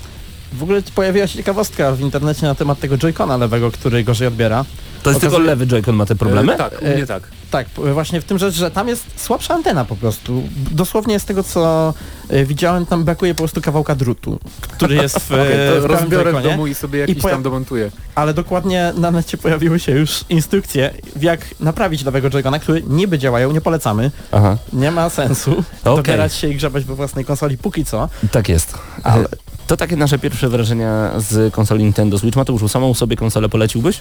[0.58, 4.64] W ogóle pojawiła się ciekawostka w internecie na temat tego Joy-Cona lewego, który gorzej odbiera.
[5.02, 6.54] to jest tylko lewy Joy-Con ma te problemy?
[6.54, 7.22] E, tak, u mnie tak.
[7.50, 10.42] Tak, p- właśnie w tym rzecz, że tam jest słabsza antena po prostu.
[10.70, 11.94] Dosłownie z tego co
[12.30, 16.42] e, widziałem, tam brakuje po prostu kawałka drutu, który jest w, e, prawym rozbiorę w
[16.42, 17.90] domu i sobie jakiś poja- tam domontuję.
[18.14, 23.52] Ale dokładnie na necie pojawiły się już instrukcje, jak naprawić lewego Joy-Cona, które niby działają,
[23.52, 24.10] nie polecamy.
[24.32, 25.64] Aha, Nie ma sensu Okej.
[25.84, 28.08] dobierać się i grzebać we własnej konsoli póki co.
[28.32, 28.78] tak jest.
[29.02, 29.28] Ale-
[29.66, 32.36] To takie nasze pierwsze wrażenia z konsoli Nintendo Switch.
[32.36, 34.00] Mateuszu, samą sobie konsolę poleciłbyś?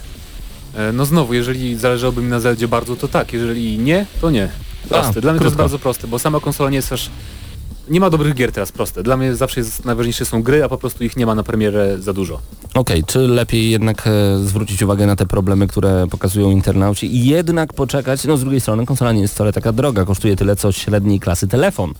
[0.75, 3.33] E, No znowu, jeżeli zależałoby mi na Zeldzie bardzo, to tak.
[3.33, 4.49] Jeżeli nie, to nie.
[4.89, 5.19] Proste.
[5.19, 5.57] A, Dla mnie to jest krótko.
[5.57, 7.09] bardzo proste, bo sama konsola nie jest aż...
[7.89, 9.03] Nie ma dobrych gier teraz proste.
[9.03, 11.97] Dla mnie zawsze jest najważniejsze są gry, a po prostu ich nie ma na premierę
[12.01, 12.39] za dużo.
[12.73, 14.11] Okej, czy lepiej jednak e,
[14.43, 18.85] zwrócić uwagę na te problemy, które pokazują internauci i jednak poczekać, no z drugiej strony
[18.85, 21.93] konsola nie jest wcale taka droga, kosztuje tyle co średniej klasy telefon.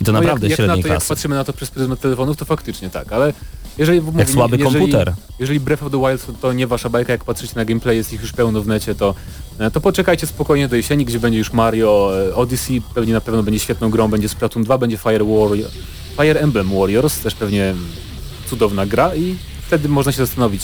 [0.00, 1.08] I to No naprawdę jak, jak, na średniej to, jak klasy.
[1.08, 3.32] patrzymy na to przez pryzmat telefonów, to faktycznie tak, ale
[3.78, 4.00] jeżeli...
[4.00, 5.12] mówię, Jak słaby jeżeli, komputer.
[5.38, 8.12] Jeżeli Breath of the Wild to, to nie wasza bajka, jak patrzycie na gameplay, jest
[8.12, 9.14] ich już pełno w necie, to,
[9.58, 13.42] e, to poczekajcie spokojnie do jesieni, gdzie będzie już Mario e, Odyssey, pewnie na pewno
[13.42, 15.70] będzie świetną grą, będzie Splatoon 2, będzie Fire Warrior,
[16.16, 17.74] Fire Emblem Warriors, też pewnie
[18.50, 19.36] cudowna gra i
[19.66, 20.62] wtedy można się zastanowić.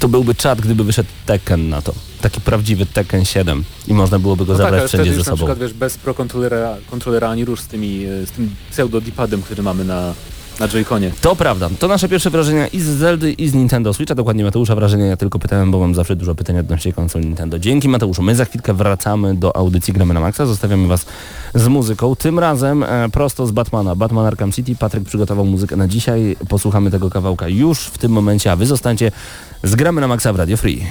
[0.00, 1.92] To byłby czad, gdyby wyszedł Tekken na to.
[2.20, 5.26] Taki prawdziwy Tekken 7 i można byłoby go No tak, zabrać ale wszędzie ze już
[5.26, 5.36] na sobą.
[5.36, 9.42] przykład wiesz, bez pro kontrolera, kontrolera ani rusz z, tymi, e, z tym pseudo dipadem,
[9.42, 10.14] który mamy na,
[10.60, 11.10] na Joy-Conie.
[11.20, 11.70] To prawda.
[11.78, 14.14] To nasze pierwsze wrażenia i z Zeldy, i z Nintendo Switcha.
[14.14, 15.06] Dokładnie Mateusza wrażenia.
[15.06, 17.58] Ja tylko pytałem, bo mam zawsze dużo pytań odnośnie konsol Nintendo.
[17.58, 18.22] Dzięki Mateuszu.
[18.22, 20.46] My za chwilkę wracamy do audycji Gramy na Maxa.
[20.46, 21.06] Zostawiamy Was
[21.54, 22.16] z muzyką.
[22.16, 23.94] Tym razem e, prosto z Batmana.
[23.94, 24.76] Batman Arkham City.
[24.76, 26.36] Patryk przygotował muzykę na dzisiaj.
[26.48, 29.12] Posłuchamy tego kawałka już w tym momencie, a Wy zostańcie
[29.62, 30.86] Zgramy na maksa w Radio Free.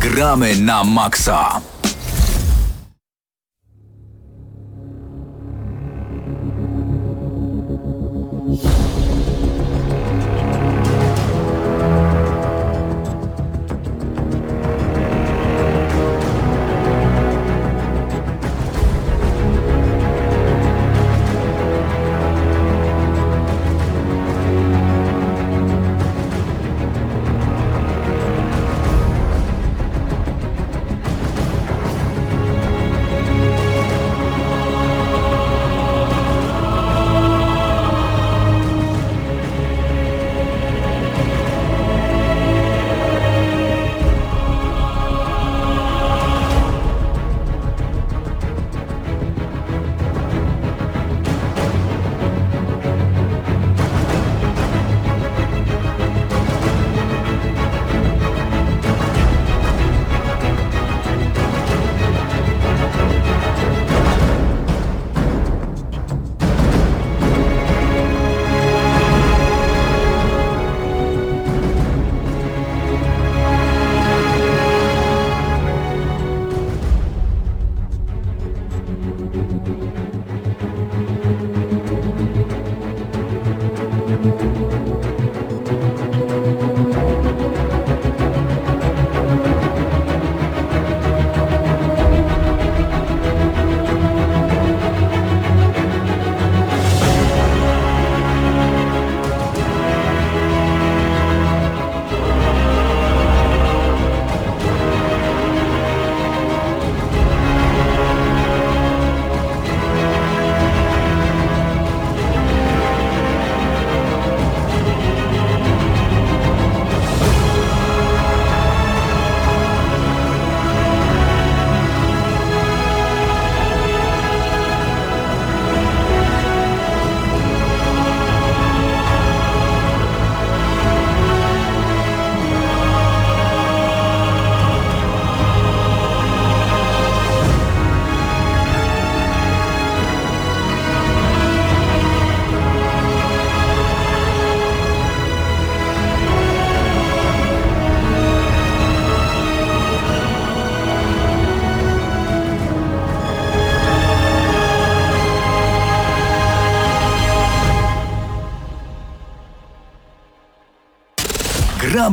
[0.00, 1.60] Gramy na maksa.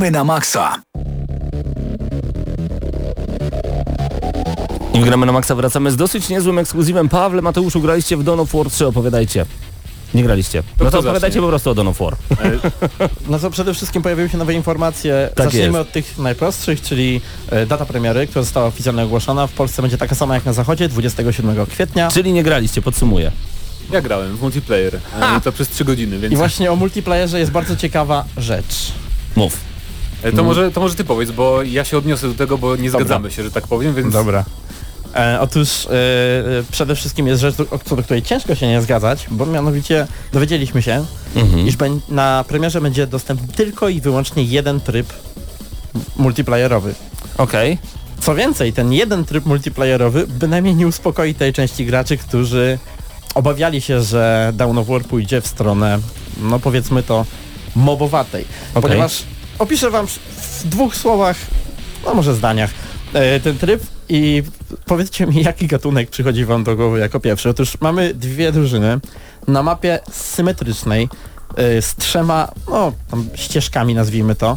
[0.04, 0.82] Gramy na maksa.
[4.94, 7.08] I w gramy na maksa wracamy z dosyć niezłym ekskluzywem.
[7.08, 9.46] Pawle, Mateuszu, graliście w Dawn of War 3, opowiadajcie.
[10.14, 10.62] Nie graliście.
[10.78, 12.16] No to kto opowiadajcie po prostu o Dawn of War.
[13.28, 15.30] No to przede wszystkim pojawiły się nowe informacje.
[15.34, 15.88] Tak Zacznijmy jest.
[15.88, 19.46] od tych najprostszych, czyli e, data premiery, która została oficjalnie ogłoszona.
[19.46, 22.10] W Polsce będzie taka sama jak na zachodzie, 27 kwietnia.
[22.10, 23.32] Czyli nie graliście, podsumuję.
[23.92, 27.38] Ja grałem w multiplayer e, i to przez 3 godziny, więc I właśnie o multiplayerze
[27.38, 28.92] jest bardzo ciekawa rzecz.
[29.36, 29.73] Mów.
[30.24, 32.90] E, to, może, to może ty powiedz, bo ja się odniosę do tego, bo nie
[32.90, 33.06] Dobra.
[33.06, 34.14] zgadzamy się, że tak powiem, więc
[35.14, 35.92] E, otóż e, e,
[36.72, 40.82] przede wszystkim jest rzecz, do, co do której ciężko się nie zgadzać, bo mianowicie dowiedzieliśmy
[40.82, 41.04] się,
[41.36, 41.66] Mhm.
[41.66, 41.74] iż
[42.08, 45.12] na premierze będzie dostępny tylko i wyłącznie jeden tryb
[46.16, 46.94] multiplayerowy.
[47.38, 47.78] Okej.
[48.20, 52.78] Co więcej, ten jeden tryb multiplayerowy bynajmniej nie uspokoi tej części graczy, którzy
[53.34, 55.98] obawiali się, że Dawn of War pójdzie w stronę,
[56.42, 57.26] no powiedzmy to,
[57.76, 58.44] mobowatej.
[58.74, 58.82] Okej.
[58.82, 59.22] Ponieważ
[59.58, 61.36] opiszę wam w dwóch słowach,
[62.06, 62.70] no może zdaniach,
[63.12, 64.42] e, ten tryb i
[64.84, 67.48] powiedzcie mi, jaki gatunek przychodzi wam do głowy jako pierwszy.
[67.48, 69.00] Otóż mamy dwie drużyny
[69.48, 71.08] na mapie symetrycznej
[71.56, 74.56] e, z trzema, no tam ścieżkami nazwijmy to, e,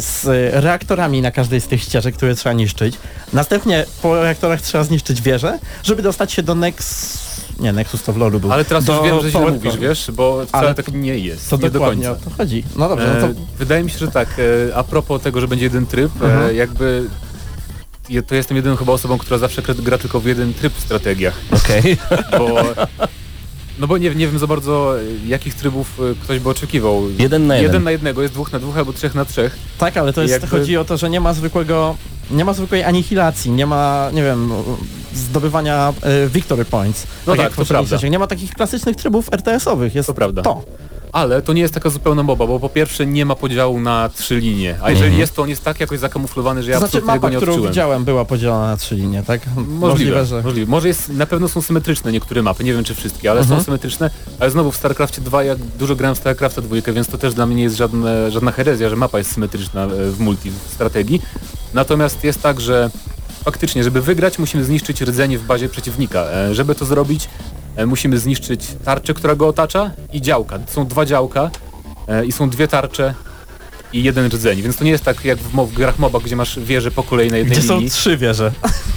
[0.00, 0.24] z
[0.64, 2.94] reaktorami na każdej z tych ścieżek, które trzeba niszczyć.
[3.32, 7.34] Następnie po reaktorach trzeba zniszczyć wieżę, żeby dostać się do Nex...
[7.60, 8.52] Nie, Nexus to w LoLu był.
[8.52, 11.18] Ale teraz do już wiem, że źle Power mówisz, wiesz, bo wcale Ale tak nie
[11.18, 12.20] jest, To nie do dokładnie końca.
[12.26, 12.64] o to chodzi.
[12.76, 13.40] No dobrze, no E, to...
[13.58, 14.28] wydaje mi się, że tak,
[14.70, 16.56] e, a propos tego, że będzie jeden tryb, e, Mhm.
[16.56, 17.08] jakby
[18.26, 21.96] to jestem jedyną chyba osobą, która zawsze gra, tylko w jeden tryb w strategiach, Okej.
[22.38, 22.60] bo
[23.78, 24.94] no bo nie, nie wiem za bardzo
[25.26, 27.02] jakich trybów e, ktoś by oczekiwał.
[27.18, 27.68] Jeden na jeden.
[27.68, 29.56] Jeden na jednego, jest dwóch na dwóch albo trzech na trzech.
[29.78, 31.96] Tak, ale to jest, jakby- chodzi o to, że nie ma zwykłego,
[32.30, 34.52] nie ma zwykłej anihilacji, nie ma, nie wiem,
[35.14, 37.06] zdobywania e, victory points.
[37.26, 37.96] No tak, jak w to prawda.
[38.08, 40.42] Nie ma takich klasycznych trybów RTS-owych, jest To prawda.
[40.42, 40.62] to.
[41.14, 44.36] Ale to nie jest taka zupełna moba, bo po pierwsze nie ma podziału na trzy
[44.40, 45.20] linie, a jeżeli Mhm.
[45.20, 47.36] jest to on jest tak jakoś zakamuflowany, że ja To znaczy absolutnie tego mapa, nie
[47.36, 47.72] którą odczułem.
[47.72, 49.40] widziałem była podzielona na trzy linie, tak?
[49.68, 50.42] Możliwe, że...
[50.42, 50.70] możliwe.
[50.70, 53.60] Może jest, na pewno są symetryczne niektóre mapy, nie wiem czy wszystkie, ale Mhm.
[53.60, 57.18] są symetryczne, ale znowu w StarCraftie 2 jak dużo grałem w StarCrafta 2, więc to
[57.18, 60.50] też dla mnie nie jest żadne, żadna herezja, że mapa jest symetryczna e, w multi,
[60.50, 61.22] w strategii.
[61.74, 62.90] Natomiast jest tak, że
[63.44, 66.20] faktycznie, żeby wygrać musimy zniszczyć rdzenie w bazie przeciwnika.
[66.20, 67.28] E, Żeby to zrobić
[67.86, 70.58] musimy zniszczyć tarczę, która go otacza i działka.
[70.68, 71.50] Są dwa działka
[72.08, 73.14] e, i są dwie tarcze
[73.92, 76.90] i jeden rdzeń, więc to nie jest tak jak w, grach MOBA, gdzie masz wieże
[76.90, 77.90] po kolei na jednej Gdzie są linii.
[77.90, 78.52] trzy wieże.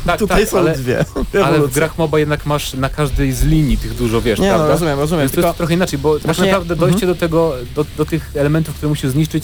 [0.05, 1.05] Tak, Tutaj tak, są ale, dwie.
[1.45, 4.65] ale w grach MOBA jednak masz na każdej z linii tych dużo, wiesz, Nie, prawda?
[4.65, 5.21] no rozumiem, rozumiem.
[5.21, 8.31] Więc to Tylko jest trochę inaczej, bo tak naprawdę dojście do tego, do, do tych
[8.35, 9.43] elementów, które musisz zniszczyć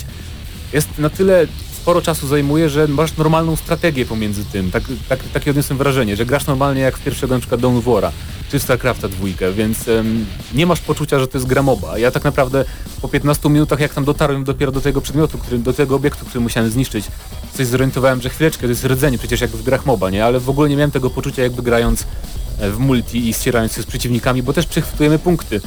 [0.74, 1.48] jest na tyle
[1.84, 4.72] sporo czasu zajmuje, że masz normalną strategię pomiędzy tym.
[4.72, 8.12] Tak, tak, takie odniosłem wrażenie, że grasz normalnie jak w pierwszego na przykład Dawn War'a,
[8.52, 11.98] czy StarCrafta dwójkę, więc em, nie masz poczucia, że to jest gra MOBA.
[11.98, 12.66] Ja tak naprawdę
[13.02, 16.42] po 15 minutach, jak tam dotarłem dopiero do tego przedmiotu, który, do tego obiektu, który
[16.42, 17.06] musiałem zniszczyć,
[17.54, 20.26] coś zorientowałem, że chwileczkę, to jest rdzenie przecież jak w grach MOBA, nie?
[20.26, 22.06] Ale w ogóle nie miałem tego poczucia jakby grając
[22.60, 25.62] e, w multi i ścierając się z przeciwnikami, bo też przechwytujemy punkty.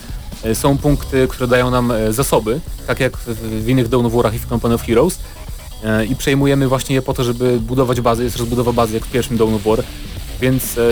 [0.45, 4.35] E, Są punkty, które dają nam e, zasoby, tak jak w, innych Dawn of War'ach
[4.35, 5.19] i w Company of Heroes
[6.09, 9.37] i przejmujemy właśnie je po to, żeby budować bazy, jest rozbudowa bazy jak w pierwszym
[9.37, 9.83] Dawn of War,
[10.41, 10.83] więc e,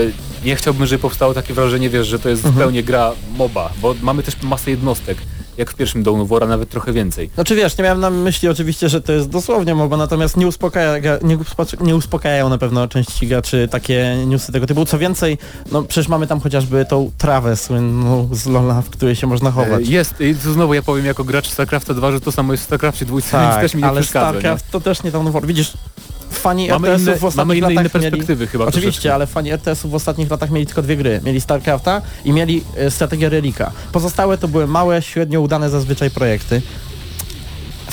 [0.44, 4.22] nie chciałbym, żeby powstało takie wrażenie, wiesz, że to jest zupełnie gra MOBA, bo mamy
[4.22, 5.18] też masę jednostek,
[5.58, 7.30] jak w pierwszym Dawn of War, nawet trochę więcej.
[7.34, 10.98] Znaczy wiesz, nie miałem na myśli oczywiście, że to jest dosłownie MOBA, natomiast nie, uspokaja,
[11.22, 11.38] nie,
[11.80, 14.84] nie uspokajają na pewno części graczy takie newsy tego typu.
[14.84, 15.38] Co więcej,
[15.72, 19.52] no przecież mamy tam chociażby tą trawę słynną z Lola, w której się można E,
[19.52, 19.88] chować.
[19.88, 23.04] Jest, i znowu ja powiem jako gracz StarCrafta 2, że to samo jest w StarCraftie
[23.04, 24.30] 2, więc tak, też mi nie ale przeszkadza.
[24.30, 25.46] StarCraft to też nie tam war.
[25.46, 25.72] Widzisz,
[26.34, 26.68] fani?
[26.68, 28.10] Mamy, RTS-ów inne, w ostatnich mamy inne, inne latach mieli...
[28.10, 29.14] perspektywy chyba Oczywiście, troszeczkę.
[29.14, 31.20] ale fani RTS-ów w ostatnich latach mieli tylko dwie gry.
[31.24, 33.72] Mieli StarCrafta i mieli e, strategię Relika.
[33.92, 36.62] Pozostałe to były małe, średnio udane zazwyczaj projekty.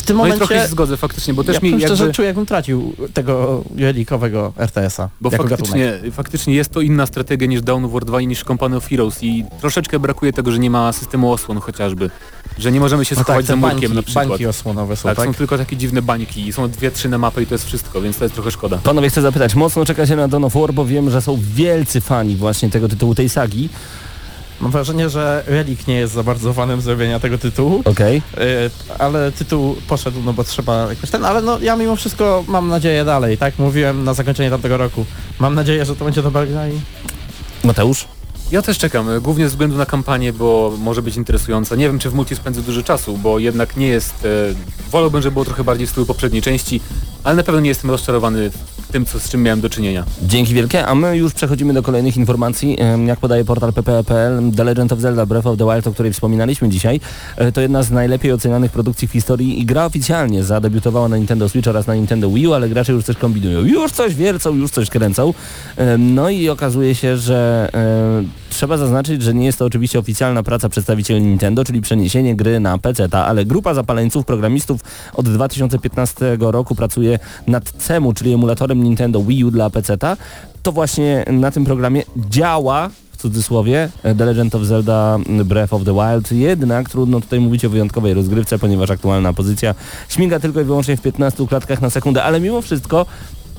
[0.01, 0.45] W tym No i momencie...
[0.47, 1.85] trochę się zgodzę faktycznie, bo też ja mi jakby...
[1.85, 5.09] szczerze czuję, jakbym tracił tego relikowego RTS-a.
[5.21, 6.13] Bo jako faktycznie, gatunek.
[6.13, 9.23] faktycznie jest to inna strategia niż Dawn of War 2 i niż Company of Heroes
[9.23, 12.09] i troszeczkę brakuje tego, że nie ma systemu osłon chociażby.
[12.57, 14.27] Że nie możemy się No schować te za murkiem bańki, na przykład.
[14.27, 15.25] bańki osłonowe są, tak, tak?
[15.27, 18.01] są tylko takie dziwne bańki i są dwie, trzy na mapę i to jest wszystko,
[18.01, 18.77] więc to jest trochę szkoda.
[18.83, 22.01] Panowie, chcę zapytać, mocno czeka się na Dawn of War, bo wiem, że są wielcy
[22.01, 23.69] fani właśnie tego tytułu, tej sagi.
[24.61, 28.21] Mam wrażenie, że Relik nie jest za bardzo fanem zrobienia tego tytułu, Okej.
[28.37, 28.41] yy,
[28.99, 33.05] ale tytuł poszedł, no bo trzeba jakoś ten, ale no ja mimo wszystko mam nadzieję
[33.05, 33.59] dalej, tak?
[33.59, 35.05] Mówiłem na zakończenie tamtego roku.
[35.39, 36.71] Mam nadzieję, że to będzie dobra gra i...
[37.63, 38.07] Mateusz?
[38.51, 41.75] Ja też czekam, e, głównie ze względu na kampanię, bo może być interesująca.
[41.75, 44.25] Nie wiem, czy w multi spędzę dużo czasu, bo jednak nie jest...
[44.25, 46.81] E, wolałbym, żeby było trochę bardziej w stylu poprzedniej części,
[47.23, 48.51] ale na pewno nie jestem rozczarowany
[48.91, 50.03] tym, co, z czym miałem do czynienia.
[50.23, 52.75] Dzięki wielkie, a my już przechodzimy do kolejnych informacji.
[52.79, 56.13] Em, Jak podaje portal pp.pl, The Legend of Zelda Breath of the Wild, o której
[56.13, 56.99] wspominaliśmy dzisiaj,
[57.37, 61.49] e, to jedna z najlepiej ocenianych produkcji w historii i gra oficjalnie zadebiutowała na Nintendo
[61.49, 63.61] Switch oraz na Nintendo Wii U, ale gracze już coś kombinują.
[63.61, 65.33] Już coś wiercą, już coś kręcą.
[65.77, 70.43] Em, No i okazuje się, że e, trzeba zaznaczyć, że nie jest to oczywiście oficjalna
[70.43, 74.81] praca przedstawicieli Nintendo, czyli przeniesienie gry na PC, ale grupa zapaleńców, programistów
[75.13, 79.97] od 2015 roku pracuje nad CEMU, czyli emulatorem Nintendo Wii U dla PC.
[80.63, 85.93] To właśnie na tym programie działa w cudzysłowie The Legend of Zelda Breath of the
[85.93, 89.75] Wild, jednak trudno tutaj mówić o wyjątkowej rozgrywce, ponieważ aktualna pozycja
[90.09, 93.05] śmiga tylko i wyłącznie w 15 klatkach na sekundę, ale mimo wszystko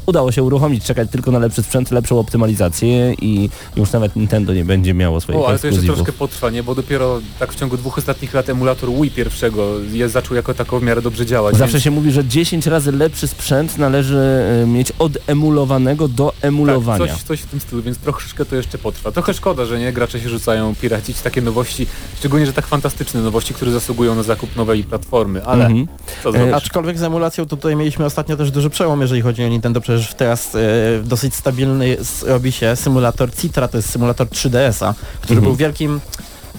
[0.07, 4.65] udało się uruchomić, czekać tylko na lepszy sprzęt, lepszą optymalizację i już nawet Nintendo nie
[4.65, 6.63] będzie miało swoich O, ale to jeszcze troszkę potrwa, nie?
[6.63, 10.81] Bo dopiero tak w ciągu dwóch ostatnich lat emulator Wii pierwszego jest, zaczął jako tako
[10.81, 11.57] w miarę dobrze działać.
[11.57, 11.85] Zawsze więc...
[11.85, 14.19] się mówi, że 10 razy lepszy sprzęt należy
[14.63, 17.07] e, mieć od emulowanego do emulowania.
[17.07, 19.13] Tak, coś, coś w tym stylu, więc troszeczkę to jeszcze potrwa.
[19.13, 21.87] Trochę szkoda, że nie gracze się rzucają piracić takie nowości,
[22.19, 25.87] szczególnie, że tak fantastyczne nowości, które zasługują na zakup nowej platformy, ale Mhm.
[26.23, 26.55] co E?
[26.55, 30.55] Aczkolwiek z emulacją tutaj mieliśmy ostatnio też duży przełom, jeżeli chodzi o Nintendo, przecież teraz
[30.55, 30.59] e,
[31.05, 35.43] dosyć stabilny robi się symulator Citra, to jest symulator 3DS-a, który Mhm.
[35.45, 36.01] był wielkim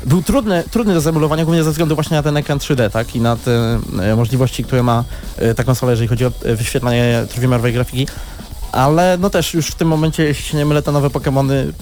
[0.05, 3.15] był trudny, trudny do zemulowania, głównie ze względu właśnie na ten ekran 3D, tak?
[3.15, 5.03] I na te e, możliwości, które ma
[5.37, 8.07] e, ta konsola, jeżeli chodzi o wyświetlanie trójwymiarowej grafiki.
[8.73, 11.73] Ale no też już w tym momencie, jeśli się nie mylę, to nowe Pokémony mm,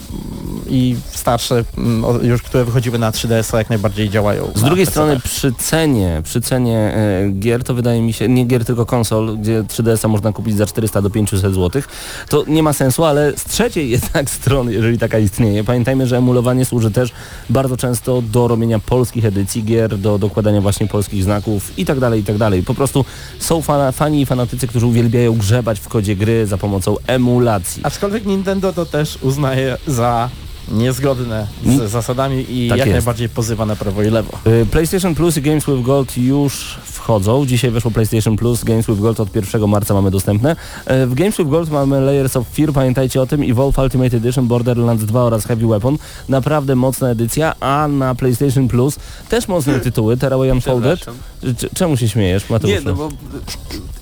[0.69, 4.51] i starsze, mm, już które wychodziły na 3DS-a jak najbardziej działają.
[4.55, 8.65] Z drugiej strony przy cenie, przy cenie e, gier to wydaje mi się, nie gier
[8.65, 11.81] tylko konsol, gdzie 3DS-a można kupić za 400 do 500 zł,
[12.29, 16.65] to nie ma sensu, ale z trzeciej jednak strony, jeżeli taka istnieje, pamiętajmy, że emulowanie
[16.65, 17.11] służy też
[17.49, 22.21] bardzo często do robienia polskich edycji gier, do dokładania właśnie polskich znaków i tak dalej,
[22.21, 22.63] i tak dalej.
[22.63, 23.05] Po prostu
[23.39, 27.81] są fana, fani i fanatycy, którzy uwielbiają grzebać w kodzie gry za pomocą emulacji.
[27.85, 30.29] Aczkolwiek Nintendo to też uznaje za
[30.71, 31.87] niezgodne z Mm.
[31.87, 32.95] zasadami i Tak jak jest.
[32.95, 34.37] najbardziej pozywa na prawo i lewo.
[34.47, 37.45] Y, PlayStation Plus i Games with Gold już wchodzą.
[37.45, 40.51] Dzisiaj weszło PlayStation Plus, Games with Gold od 1 marca mamy dostępne.
[40.51, 44.47] Y, W Games with Gold mamy Layers of Fear, pamiętajcie o tym, Evolve Ultimate Edition,
[44.47, 45.97] Borderlands 2 oraz Heavy Weapon.
[46.29, 48.95] Naprawdę mocna edycja, a na PlayStation Plus
[49.29, 51.05] też mocne tytuły, Tearaway Unfolded.
[51.75, 52.73] Czemu się śmiejesz, Mateuszu?
[52.73, 53.09] Nie, no bo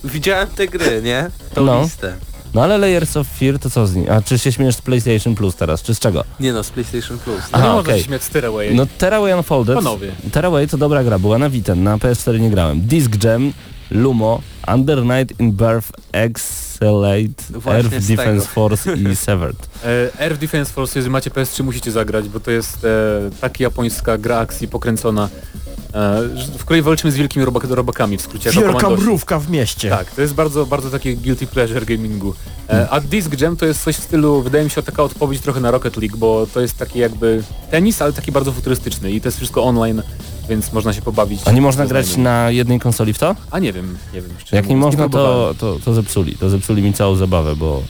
[0.04, 1.30] widziałem te gry, nie?
[1.54, 1.82] Tą No.
[1.84, 2.16] listę.
[2.54, 4.06] No ale Layers of Fear to co z nim?
[4.12, 6.24] A czy się śmiejesz z PlayStation Plus teraz, czy z czego?
[6.40, 7.38] Nie no, z PlayStation Plus.
[7.38, 8.00] No Aha, nie można okej.
[8.00, 8.76] się śmiać z Tearaway.
[8.76, 9.76] No Tearaway Unfolded.
[9.76, 10.12] Panowie.
[10.32, 12.82] Tearaway to dobra gra, była na Vita, na PS4 nie grałem.
[12.82, 13.54] Disc Jam,
[13.92, 14.42] Lumo,
[14.74, 18.54] Under Night in Birth, Excelate, Właśnie Earth Defense tego.
[18.54, 19.70] Force i Severed.
[19.86, 24.18] E, Air Defense Force, jeżeli macie PS3 musicie zagrać, bo to jest e, taka japońska
[24.18, 25.30] gra akcji pokręcona,
[25.94, 26.22] e,
[26.58, 28.52] w której walczymy z wielkimi robak robakami w skrócie.
[28.52, 29.90] Wielka mrówka w mieście.
[29.90, 32.34] Tak, to jest bardzo, bardzo takie guilty pleasure gamingu.
[32.70, 35.60] E, a Disc Jam to jest coś w stylu, wydaje mi się, taka odpowiedź trochę
[35.60, 39.28] na Rocket League, bo to jest taki jakby tenis, ale taki bardzo futurystyczny i to
[39.28, 40.02] jest wszystko online,
[40.50, 41.42] więc można się pobawić.
[41.46, 42.24] A nie można grać znajomymi.
[42.24, 43.36] na jednej konsoli w to?
[43.52, 44.32] A nie wiem, nie wiem.
[44.52, 46.36] Jak nie można, to, to, to zepsuli.
[46.38, 47.84] To zepsuli mi całą zabawę, bo...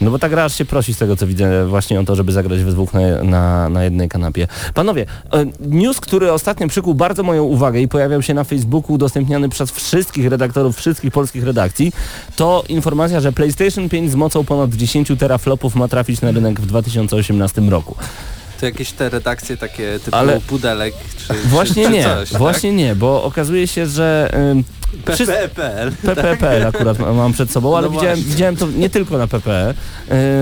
[0.00, 2.32] No bo ta gra aż się prosi z tego co widzę właśnie o to, żeby
[2.32, 4.48] zagrać we dwóch na, na, na jednej kanapie.
[4.74, 9.48] Panowie, e, news, który ostatnio przykuł bardzo moją uwagę i pojawiał się na Facebooku, udostępniany
[9.48, 11.92] przez wszystkich redaktorów wszystkich polskich redakcji,
[12.36, 16.66] to informacja, że PlayStation 5 z mocą ponad 10 teraflopów ma trafić na rynek w
[16.66, 17.96] 2018 roku.
[18.62, 20.94] To jakieś te redakcje takie typu Ale- pudelek
[21.26, 22.38] czy, Właśnie czy, czy nie, coś, tak?
[22.38, 24.30] właśnie nie, bo okazuje się, że...
[24.52, 24.64] ym,
[25.14, 25.92] wszyscy- PPPL.
[26.02, 29.74] PPP akurat ma- mam przed sobą, ale No widziałem, widziałem to nie tylko na PPE.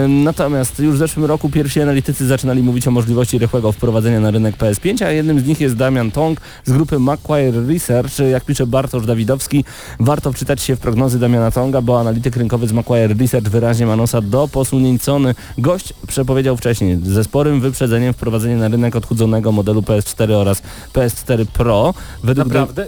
[0.04, 4.30] Ym, Natomiast już w zeszłym roku pierwsi analitycy zaczynali mówić o możliwości rychłego wprowadzenia na
[4.30, 8.18] rynek PS5, a jednym z nich jest Damian Tong z grupy Macquarie Research.
[8.30, 9.64] Jak pisze Bartosz Dawidowski,
[10.00, 13.96] warto wczytać się w prognozy Damiana Tonga, bo analityk rynkowy z Macquarie Research wyraźnie ma
[13.96, 15.34] nosa do posunięć Sony.
[15.58, 21.94] Gość przepowiedział wcześniej ze sporym wyprzedzeniem wprowadzenie na rynek odchudzonego modelu PS4 oraz PS4 Pro.
[22.24, 22.86] Według Naprawdę?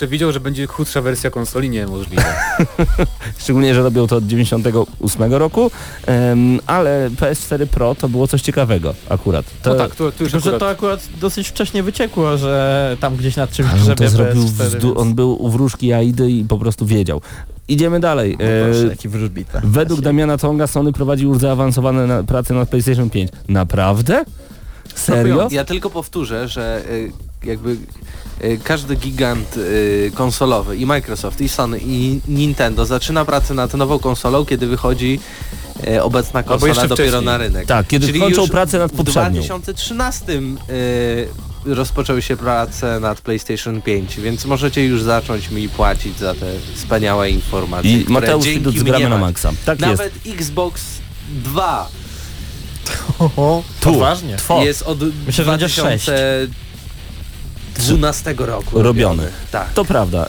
[0.00, 1.70] Przewidział, że będzie chudsza wersja konsoli?
[1.70, 2.22] Niemożliwe.
[3.42, 5.70] szczególnie, że robią to od 98 roku,
[6.06, 9.46] em, ale PS4 Pro to było coś ciekawego akurat.
[9.62, 10.60] To, No tak, tu, tu już Tylko, że akurat...
[10.60, 14.86] to akurat dosyć wcześnie wyciekło, że tam gdzieś nad czymś to grzebie zrobił, PS4, wzdu-
[14.88, 17.20] więc- on był u wróżki Aidy i po prostu wiedział.
[17.68, 18.30] Idziemy dalej.
[18.32, 19.60] No proszę, E, jaki wróżbita.
[19.64, 23.30] według Damiana Tonga Sony prowadzi już zaawansowane na, prace nad PlayStation 5.
[23.48, 24.24] Naprawdę?
[24.94, 25.48] Serio?
[25.50, 27.12] Ja tylko powtórzę, że y,
[27.44, 27.76] jakby
[28.44, 33.98] y, każdy gigant y, konsolowy i Microsoft, i Sony, i Nintendo zaczyna pracę nad nową
[33.98, 35.20] konsolą, kiedy wychodzi
[35.88, 37.24] y, obecna konsola dopiero wcześniej.
[37.24, 37.66] na rynek.
[37.66, 39.42] Tak, kiedy Czyli kończą pracę nad w poprzednią.
[39.42, 41.28] 2013 y,
[41.64, 47.30] rozpoczęły się prace nad PlayStation 5, więc możecie już zacząć mi płacić za te wspaniałe
[47.30, 49.18] informacje, I które Mateusz Widut z mnie Gramy na.
[49.18, 49.52] Maxa.
[49.64, 49.90] Tak jest.
[49.92, 50.82] Nawet Xbox
[51.44, 51.88] 2
[53.18, 53.92] O, Tu.
[53.92, 54.36] Poważnie.
[54.48, 54.62] Two.
[54.62, 55.58] jest od Myślę, że
[57.80, 57.98] będzie sześć.
[57.98, 59.22] 2012 roku Robiony.
[59.50, 59.72] Tak.
[59.74, 60.26] To prawda,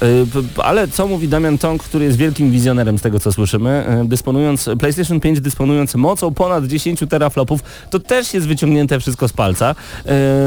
[0.57, 4.07] Y, ale co mówi Damian Tong, który jest wielkim wizjonerem z tego co słyszymy, y,
[4.07, 9.75] dysponując, PlayStation 5 dysponując mocą ponad 10 teraflopów, to też jest wyciągnięte wszystko z palca.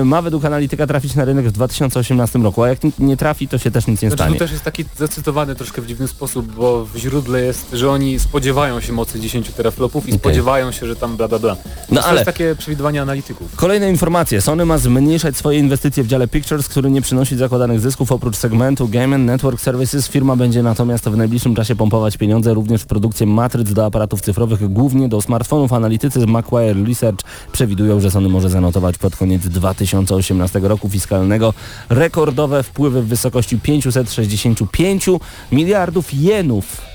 [0.00, 3.58] Y, Ma według analityka trafić na rynek w 2018 roku, a jak nie trafi, to
[3.58, 4.34] się też nic nie Znaczy, stanie.
[4.38, 8.18] to też jest taki zacytowany troszkę w dziwny sposób, bo w źródle jest, że oni
[8.18, 10.18] spodziewają się mocy 10 teraflopów i Okej.
[10.18, 11.56] spodziewają się, że tam bla bla bla.
[11.90, 13.56] No to ale- jest takie przewidywanie analityków.
[13.56, 14.40] Kolejne informacje.
[14.40, 18.88] Sony ma zmniejszać swoje inwestycje w dziale Pictures, który nie przynosi zakładanych zysków oprócz segmentu
[18.88, 20.08] Game Network Services.
[20.08, 24.72] Firma będzie natomiast w najbliższym czasie pompować pieniądze również w produkcję matryc do aparatów cyfrowych,
[24.72, 25.72] głównie do smartfonów.
[25.72, 31.54] Analitycy z Macquarie Research przewidują, że Sony może zanotować pod koniec 2018 roku fiskalnego
[31.88, 35.06] rekordowe wpływy w wysokości 565
[35.52, 36.93] miliardów jenów.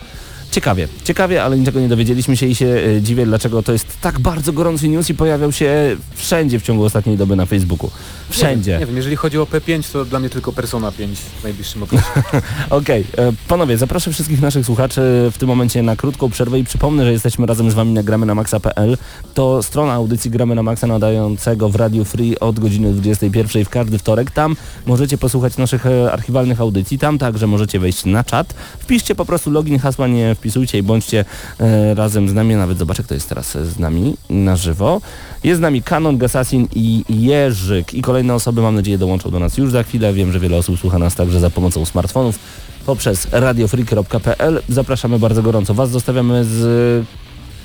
[0.51, 4.19] Ciekawie, ciekawie, ale niczego nie dowiedzieliśmy się i się e, dziwię, dlaczego to jest tak
[4.19, 7.91] bardzo gorący news i pojawiał się wszędzie w ciągu ostatniej doby na Facebooku.
[8.29, 8.71] Wszędzie.
[8.71, 11.43] Nie wiem, nie wiem, jeżeli chodzi o P5, to dla mnie tylko Persona 5 w
[11.43, 12.05] najbliższym okresie.
[12.69, 17.05] Okej, e, panowie, zaproszę wszystkich naszych słuchaczy w tym momencie na krótką przerwę i przypomnę,
[17.05, 18.97] że jesteśmy razem z wami na gramy na maxa.pl.
[19.33, 23.97] To strona audycji Gramy na Maxa nadającego w Radio Free od godziny 21 w każdy
[23.97, 24.31] wtorek.
[24.31, 28.53] Tam możecie posłuchać naszych e, archiwalnych audycji, tam także możecie wejść na czat.
[28.79, 31.25] Wpiszcie po prostu login, hasła nie wpisujcie i bądźcie
[31.59, 32.55] e, razem z nami.
[32.55, 35.01] Nawet zobaczę, kto jest teraz z nami na żywo.
[35.43, 37.93] Jest z nami Kanon, Gasasin i Jerzyk.
[37.93, 40.13] I kolejne osoby, mam nadzieję, dołączą do nas już za chwilę.
[40.13, 42.39] Wiem, że wiele osób słucha nas także za pomocą smartfonów
[42.85, 44.61] poprzez radiofreak.pl.
[44.69, 45.73] Zapraszamy bardzo gorąco.
[45.73, 47.05] Was zostawiamy z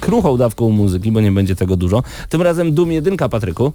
[0.00, 2.02] kruchą dawką muzyki, bo nie będzie tego dużo.
[2.28, 3.72] Tym razem Dum 1, Patryku.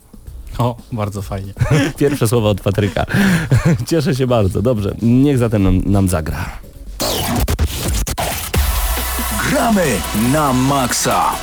[0.58, 1.54] O, bardzo fajnie.
[1.98, 3.06] Pierwsze słowa od Patryka.
[3.90, 4.62] Cieszę się bardzo.
[4.62, 6.46] Dobrze, niech zatem nam, nam zagra.
[9.50, 9.98] Gramy
[10.30, 11.34] na maksa.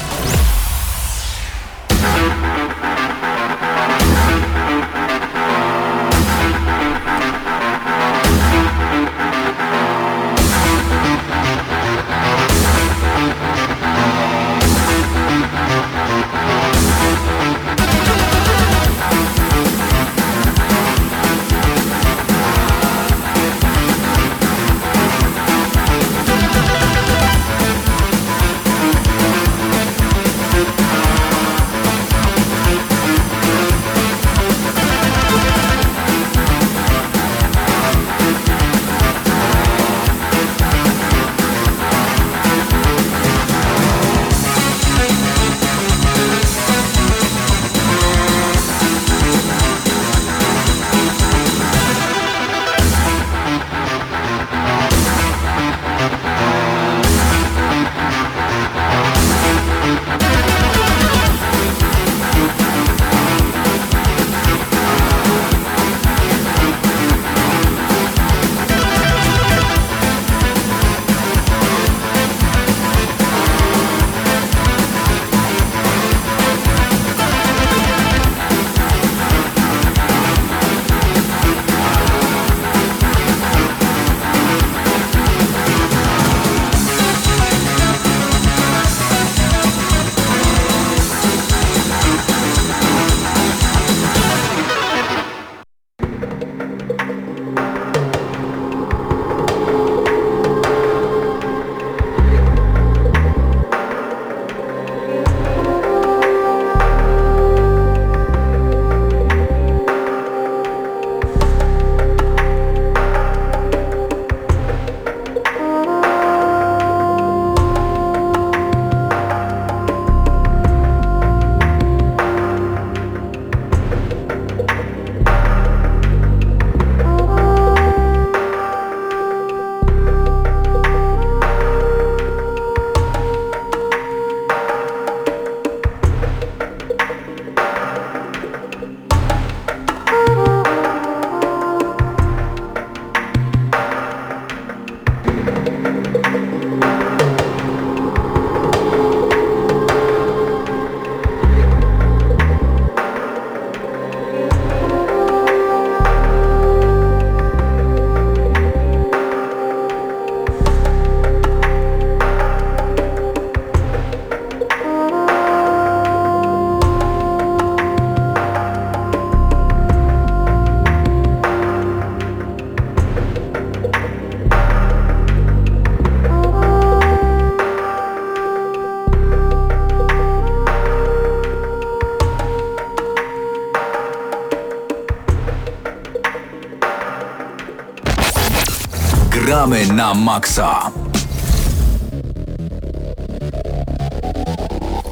[189.97, 190.93] Na maksa.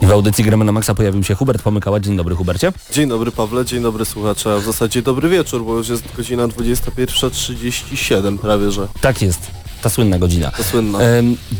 [0.02, 2.00] I w audycji Gramy na Maxa pojawił się Hubert Pomykała.
[2.00, 2.72] Dzień dobry Hubercie.
[2.92, 6.48] Dzień dobry Pawle, dzień dobry słuchacze, a w zasadzie dobry wieczór, bo już jest godzina
[6.48, 9.40] 21.37 prawie, że Tak jest,
[9.82, 10.50] ta słynna godzina.
[10.50, 10.98] to słynna.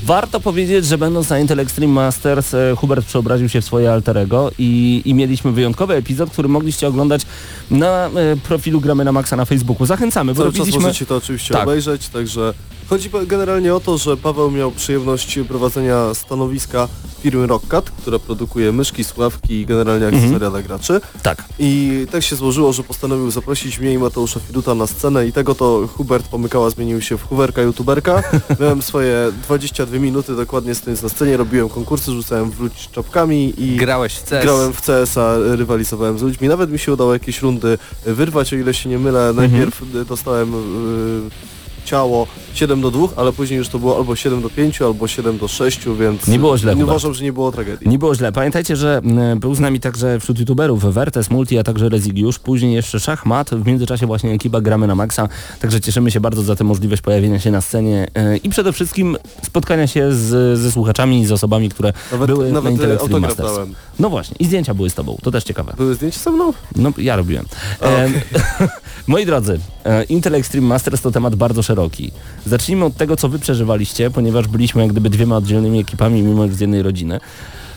[0.05, 4.51] Warto powiedzieć, że będąc na Intel Extreme Masters, e, Hubert przeobraził się w swoje alterego
[4.59, 7.23] i, i mieliśmy wyjątkowy epizod, który mogliście oglądać
[7.71, 9.87] na e, profilu Gramy na Maxa na Facebooku.
[9.87, 10.81] Zachęcamy, bo Cały czas robiliśmy...
[10.83, 11.63] możecie to oczywiście Tak.
[11.63, 12.55] obejrzeć, także
[12.89, 16.89] chodzi generalnie o to, że Paweł miał przyjemność prowadzenia stanowiska
[17.23, 20.25] firmy Rockcat, która produkuje myszki, sławki i generalnie Mhm.
[20.25, 21.01] akcesoria dla graczy.
[21.23, 21.45] Tak.
[21.59, 25.55] I tak się złożyło, że postanowił zaprosić mnie i Mateusza Fiduta na scenę i tego
[25.55, 28.23] to Hubert Pomykała zmienił się w Huberka YouTuberka.
[28.61, 34.15] Miałem swoje 22 minuty dokładnie stojąc na scenie, robiłem konkursy, rzucałem wróć czapkami i Grałeś
[34.15, 34.43] w CS.
[34.43, 36.49] grałem w CS-a, rywalizowałem z ludźmi.
[36.49, 39.33] Nawet mi się udało jakieś rundy wyrwać, o ile się nie mylę.
[39.37, 41.54] Najpierw y, dostałem y,
[41.85, 45.39] ciało 7 do 2, ale później już to było albo 7 do 5, albo 7
[45.39, 47.89] do 6, więc Nie było źle, nie uważam, że nie było tragedii.
[47.89, 48.33] Nie było źle.
[48.33, 49.01] Pamiętajcie, że
[49.37, 52.39] był z nami także wśród youtuberów Vertes, Multi, a także Rezigiusz.
[52.39, 53.51] Później jeszcze Szachmat.
[53.51, 55.29] W międzyczasie właśnie ekipa Gramy na Maxa.
[55.61, 59.17] Także cieszymy się bardzo za tę możliwość pojawienia się na scenie e, i przede wszystkim
[59.43, 62.95] spotkania się z, ze słuchaczami i z osobami, które Nawet, były na nawet Intel e,
[62.95, 63.49] Extreme Masters.
[63.49, 63.75] dałem.
[63.99, 64.37] No właśnie.
[64.39, 65.19] I zdjęcia były z tobą.
[65.23, 65.75] To też ciekawe.
[65.77, 66.53] Były zdjęcia ze mną?
[66.77, 67.45] No, ja robiłem.
[67.81, 68.13] Em,
[69.07, 71.74] moi drodzy, e, Intel Extreme Masters to temat bardzo szeroki.
[72.47, 76.55] Zacznijmy od tego, co wy przeżywaliście, ponieważ byliśmy jak gdyby dwiema oddzielnymi ekipami, mimo że
[76.55, 77.21] z jednej rodziny.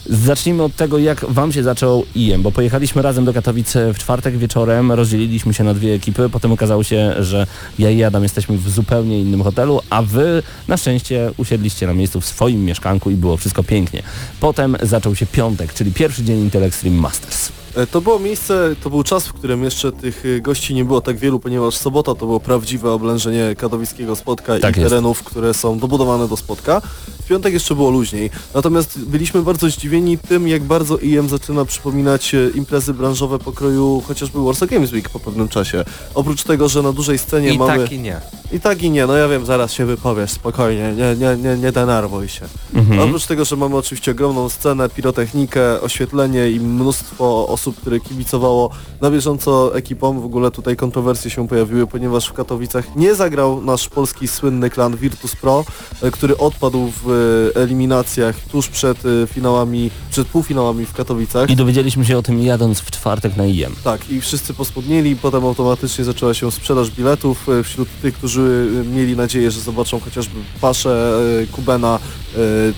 [0.10, 4.38] Zacznijmy od tego, jak wam się zaczął IEM, bo pojechaliśmy razem do Katowic w czwartek
[4.38, 7.48] wieczorem, rozdzieliliśmy się na dwie ekipy, potem okazało się, że
[7.80, 12.22] ja i Adam jesteśmy w zupełnie innym hotelu, a wy na szczęście usiedliście na miejscu
[12.22, 14.04] w swoim mieszkanku i było wszystko pięknie.
[14.40, 17.52] Potem zaczął się piątek, czyli pierwszy dzień Intel Extreme Masters.
[17.78, 21.02] E, To było miejsce, to był czas, w którym jeszcze tych y, gości nie było
[21.02, 24.90] tak wielu, ponieważ sobota to było prawdziwe oblężenie katowickiego spotka Tak i jest.
[24.92, 26.82] terenów, które są dobudowane do spotka.
[27.28, 28.30] W piątek jeszcze było luźniej.
[28.54, 34.44] Natomiast byliśmy bardzo zdziwieni tym, jak bardzo IM zaczyna przypominać e, imprezy branżowe pokroju chociażby
[34.44, 35.86] Warsaw Games Week po pewnym czasie.
[36.16, 37.78] Oprócz tego, że na dużej scenie I mamy...
[37.78, 38.22] tak i nie.
[38.52, 41.72] I tak i nie, no ja wiem, zaraz się wypowiesz, spokojnie, nie, nie, nie, nie
[41.72, 42.46] denerwuj się.
[42.74, 43.00] Mhm.
[43.00, 48.70] Oprócz tego, że mamy oczywiście ogromną scenę, pirotechnikę, oświetlenie i mnóstwo osób, które kibicowało
[49.02, 53.90] na bieżąco ekipom, w ogóle tutaj kontrowersje się pojawiły, ponieważ w Katowicach nie zagrał nasz
[53.90, 55.66] polski słynny klan Virtus Pro,
[56.02, 57.17] e, który odpadł w
[57.56, 61.50] eliminacjach tuż przed e, finałami, przed półfinałami w Katowicach.
[61.50, 63.76] I dowiedzieliśmy się o tym jadąc w czwartek na IEM.
[63.84, 68.96] Tak, i wszyscy pospodnieli, potem automatycznie zaczęła się sprzedaż biletów e, wśród tych, którzy e,
[68.96, 71.20] mieli nadzieję, że zobaczą chociażby Paszę,
[71.52, 72.00] Kubena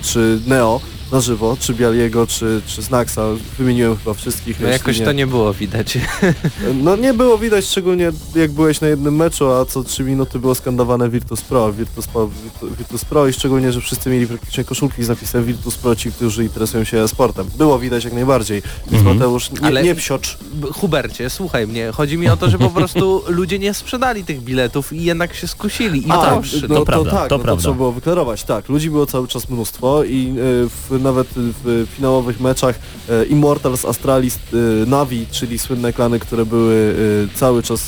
[0.01, 0.81] czy Neo
[1.11, 3.21] na żywo, czy Bialiego, czy, czy Snacksa.
[3.57, 4.59] Wymieniłem chyba wszystkich.
[4.59, 5.05] No jeśli jakoś nie.
[5.05, 5.97] to nie było widać.
[6.83, 10.55] No nie było widać, szczególnie jak byłeś na jednym meczu, a co 3 minuty było
[10.55, 15.03] skandowane Virtus Pro, Virtus Pro, Virtu- Virtus Pro i szczególnie, że wszyscy mieli praktycznie koszulki
[15.03, 17.47] z napisem Virtus Pro, ci, którzy interesują się sportem.
[17.57, 18.61] Było widać jak najbardziej.
[18.87, 19.15] Więc Mhm.
[19.17, 20.37] Mateusz, nie, Ale- nie psiocz.
[20.73, 24.93] Hubercie, słuchaj mnie, chodzi mi o to, że po prostu ludzie nie sprzedali tych biletów
[24.93, 26.61] i jednak się skusili i A, to tak, poszli.
[26.61, 27.61] to no, prawda, to tak, to no, prawda.
[27.61, 28.69] trzeba było wyklarować, tak.
[28.69, 30.33] Ludzi było cały czas mnóstwo i e,
[30.69, 32.79] w, nawet w finałowych meczach
[33.09, 36.95] e, Immortals, Astralis, e, Navi, czyli słynne klany, które były
[37.33, 37.81] e, cały czas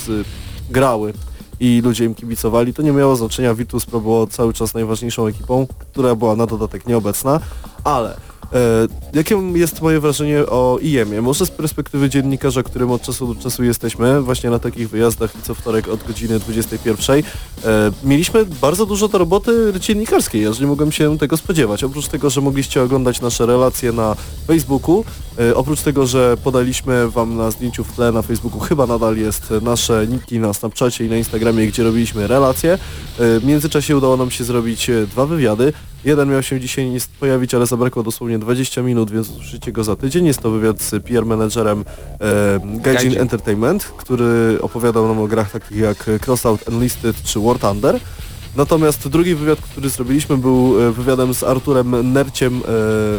[0.70, 1.14] grały
[1.59, 3.53] i ludzie im kibicowali, to nie miało znaczenia.
[3.53, 7.39] Virtus Pro było cały czas najważniejszą ekipą, która była na dodatek nieobecna,
[7.84, 8.30] ale
[9.14, 11.22] jakie jest moje wrażenie o IEM-ie?
[11.22, 15.56] Może z perspektywy dziennikarza, którym od czasu do czasu jesteśmy, właśnie na takich wyjazdach co
[15.56, 17.20] wtorek od godziny 21.
[17.20, 17.24] E,
[18.04, 21.84] mieliśmy bardzo dużo do roboty dziennikarskiej, ja że nie mogłem się tego spodziewać.
[21.84, 24.16] Oprócz tego, że mogliście oglądać nasze relacje na
[24.47, 25.06] Facebooku,
[25.39, 29.54] e, oprócz tego, że podaliśmy wam na zdjęciu w tle na Facebooku, chyba nadal jest
[29.62, 32.74] nasze niki na Snapchacie i na Instagramie, gdzie robiliśmy relacje.
[32.74, 32.78] E,
[33.39, 35.74] w międzyczasie udało nam się zrobić e, dwa wywiady.
[36.06, 40.26] Jeden miał się dzisiaj pojawić, ale zabrakło dosłownie 20 minut, więc usłyszycie go za tydzień.
[40.26, 41.86] Jest to wywiad z PR menedżerem
[42.22, 43.18] e, Gaijin.
[43.18, 47.99] Entertainment, który opowiadał nam o grach takich jak Crossout Enlisted czy War Thunder.
[48.56, 52.62] Natomiast drugi wywiad, który zrobiliśmy był e, wywiadem z Arturem Nerciem,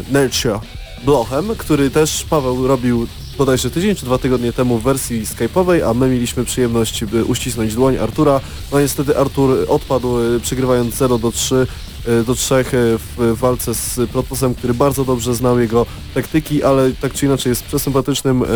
[0.08, 0.60] e, Nercio
[1.04, 3.06] Blochem, który też Paweł robił
[3.38, 7.74] bodajże tydzień czy dwa tygodnie temu w wersji skype'owej, a my mieliśmy przyjemność by uścisnąć
[7.74, 8.40] dłoń Artura.
[8.72, 11.91] No niestety Artur odpadł e, przegrywając 0 do 3 e,
[12.26, 12.78] do trzech e,
[13.16, 17.64] w walce z Protosem, który bardzo dobrze znał jego taktyki, ale tak czy inaczej jest
[17.64, 18.46] przesympatycznym e,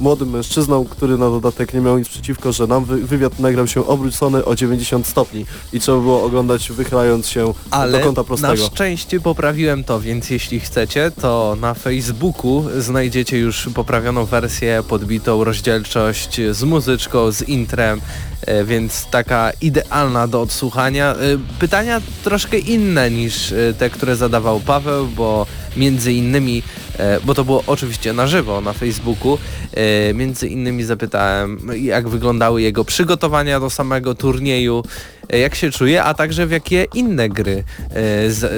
[0.00, 3.86] młodym mężczyzną, który na dodatek nie miał nic przeciwko, że nam wy- wywiad nagrał się
[3.86, 8.56] obrócony o 90 stopni i trzeba było oglądać wychylając się Ale do kąta na prostego.
[8.66, 16.40] szczęście poprawiłem to, więc jeśli chcecie, to na Facebooku znajdziecie już poprawioną wersję, podbitą rozdzielczość
[16.50, 18.00] z muzyczką, z intrem,
[18.46, 21.12] e, więc taka idealna do odsłuchania.
[21.14, 21.16] E,
[21.58, 25.46] Pytania troszkę inne niż e, te, które zadawał Paweł, bo
[25.76, 26.62] między innymi,
[26.98, 29.38] e, bo to było oczywiście na żywo na Facebooku,
[29.74, 34.82] e, między innymi zapytałem, jak wyglądały jego przygotowania do samego turnieju,
[35.28, 37.64] jak się czuje, a także w jakie inne gry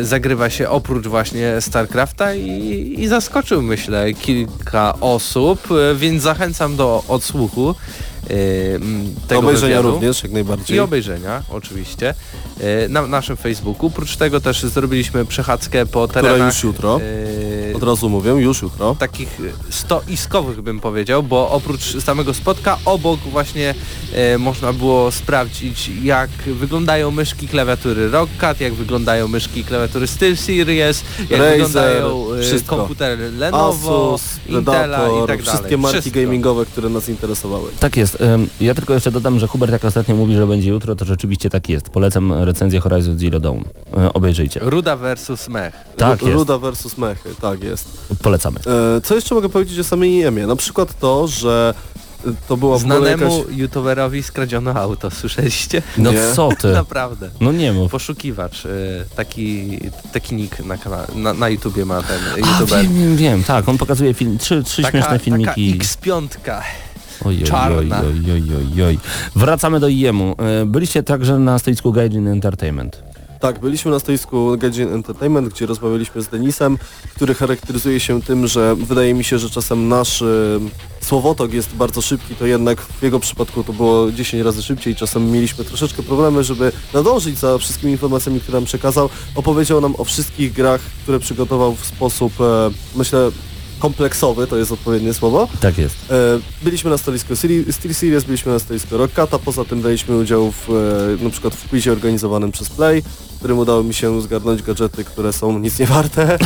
[0.03, 7.75] zagrywa się oprócz właśnie StarCrafta i, i zaskoczył myślę kilka osób, więc zachęcam do odsłuchu
[9.29, 9.91] tego Obejrzenia wywiadu.
[9.91, 10.77] również, jak najbardziej.
[10.77, 12.15] I obejrzenia, oczywiście,
[12.61, 13.87] e, na naszym Facebooku.
[13.87, 17.01] Oprócz tego też zrobiliśmy przechadzkę po Która terenach już jutro,
[17.73, 18.97] e, od razu mówię, już jutro.
[18.99, 19.39] takich
[19.71, 23.75] stoiskowych bym powiedział, bo oprócz samego spotka obok właśnie
[24.39, 31.51] można było sprawdzić jak wyglądają myszki klawiatury Rockcat, jak wyglądają myszki klawiatury SteelSeries, jak Razer,
[31.51, 32.77] wyglądają wszystko.
[32.77, 35.43] komputery Lenovo, Asus, Intela i tak dalej.
[35.43, 36.21] wszystkie marki Wszystko.
[36.21, 37.71] gamingowe, które nas interesowały.
[37.81, 38.10] Tak jest.
[38.21, 41.51] Ym, Ja tylko jeszcze dodam, że Hubert jak ostatnio mówi, że będzie jutro, to rzeczywiście
[41.51, 41.89] tak jest.
[41.91, 43.61] Polecam recenzję Horizon Zero Dawn.
[43.61, 44.61] Y, Obejrzyjcie.
[44.63, 45.75] Ruda versus Mech.
[45.97, 46.35] Tak jest.
[46.35, 47.89] Ruda versus Mechy, tak jest.
[48.23, 48.61] Polecamy.
[48.97, 50.47] E, co jeszcze mogę powiedzieć o samej IEM-ie?
[50.47, 51.75] Na przykład to, że
[52.27, 53.57] e, to była Znanemu jakaś...
[53.59, 55.83] youtuberowi skradziono auto, słyszeliście?
[55.99, 56.19] No Nie.
[56.35, 56.69] co ty?
[56.85, 57.31] Naprawdę.
[57.41, 57.91] No nie mów.
[57.93, 58.63] Poszukiwacz,
[59.17, 59.79] taki,
[60.13, 62.83] taki nick na, kanale, na, na YouTubie ma ten A, youtuber.
[62.83, 65.79] wiem, wiem, wiem, tak, on pokazuje film, trzy, trzy Taka, śmieszne taka filmiki.
[65.79, 66.29] X5.
[67.25, 68.03] Ojej, czarna.
[68.87, 68.99] oj.
[69.37, 70.37] Wracamy do IEM-u.
[70.63, 73.03] Y, Byliście także na stoisku Gaijin Entertainment.
[73.41, 76.79] Tak, byliśmy na stoisku Gaijin Entertainment, gdzie rozmawialiśmy z Denisem,
[77.15, 80.27] który charakteryzuje się tym, że wydaje mi się, że czasem nasz e,
[81.01, 84.97] słowotok jest bardzo szybki, to jednak w jego przypadku to było 10 razy szybciej.
[84.97, 89.09] Czasem mieliśmy troszeczkę problemy, żeby nadążyć za wszystkimi informacjami, które nam przekazał.
[89.35, 93.31] Opowiedział nam o wszystkich grach, które przygotował w sposób, e, myślę,
[93.81, 95.49] kompleksowy, to jest odpowiednie słowo.
[95.61, 95.97] Tak jest.
[96.11, 96.15] E,
[96.65, 100.71] Byliśmy na stoisku Steel Series, byliśmy na stoisku Rockata, poza tym braliśmy udział w,
[101.21, 105.05] e, na przykład w quizie organizowanym przez Play, w którym udało mi się zgarnąć gadżety,
[105.05, 106.39] które są nic nie warte,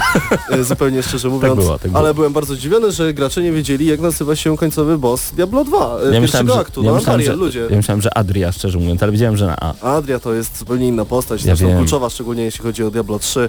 [0.51, 1.55] e, zupełnie szczerze mówiąc.
[1.61, 1.99] było, tak było.
[1.99, 5.99] Ale byłem bardzo zdziwiony, że gracze nie wiedzieli, jak nazywa się końcowy boss Diablo 2,
[6.11, 7.67] e, Ja myślałem, że, aktu, ja, no myślałem, że, ludzie.
[7.71, 9.75] ja myślałem, że Adria, szczerze mówiąc, ale widziałem, że na A.
[9.97, 11.79] Adria to jest zupełnie inna postać, Ja zresztą wiem.
[11.79, 13.49] kluczowa, szczególnie jeśli chodzi o Diablo 3.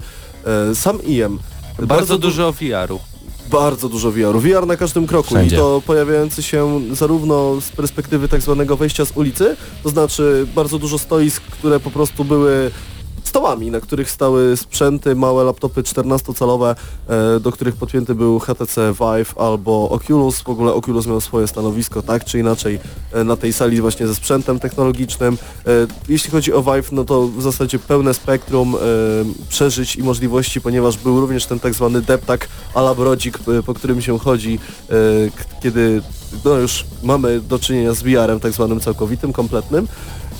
[0.71, 1.39] E, Sam IEM.
[1.79, 2.99] Bardzo, du- dużo VR-u.
[3.51, 4.39] Bardzo dużo VR-u.
[4.39, 5.55] VR na każdym kroku Wszędzie.
[5.55, 10.79] i to pojawiający się zarówno z perspektywy tak zwanego wejścia z ulicy, to znaczy bardzo
[10.79, 12.71] dużo stoisk, które po prostu były
[13.35, 16.75] stołami, na których stały sprzęty, małe laptopy 14-calowe,
[17.07, 20.41] e, do których podpięty był HTC Vive albo Oculus.
[20.41, 22.79] W ogóle Oculus miał swoje stanowisko tak czy inaczej
[23.13, 25.37] e, na tej sali właśnie ze sprzętem technologicznym.
[25.67, 25.69] E,
[26.09, 28.75] Jeśli chodzi o Vive, no to w zasadzie pełne spektrum
[29.49, 34.01] przeżyć i możliwości, ponieważ był również ten tak zwany deptak a la brodzik, po którym
[34.01, 34.59] się chodzi,
[35.63, 36.01] kiedy
[36.45, 39.87] no już mamy do czynienia z VR-em tak zwanym całkowitym, kompletnym.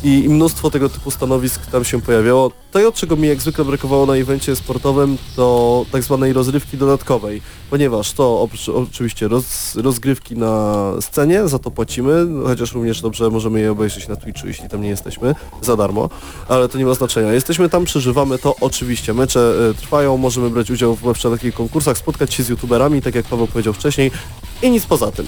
[0.06, 2.52] I, mnóstwo tego typu stanowisk tam się pojawiało.
[2.72, 8.12] To, czego mi jak zwykle brakowało na evencie sportowym, to tak zwanej rozrywki dodatkowej, ponieważ
[8.12, 13.72] to oprócz oczywiście roz, rozgrywki na scenie, za to płacimy, chociaż również dobrze możemy je
[13.72, 16.10] obejrzeć na Twitchu, jeśli tam nie jesteśmy, za darmo,
[16.50, 17.34] ale to nie ma znaczenia.
[17.34, 19.14] Jesteśmy tam, przeżywamy to oczywiście.
[19.14, 23.26] Mecze e, trwają, możemy brać udział w wszelkich konkursach, spotkać się z youtuberami, tak jak
[23.26, 24.12] Paweł powiedział wcześniej
[24.62, 25.26] i nic poza tym.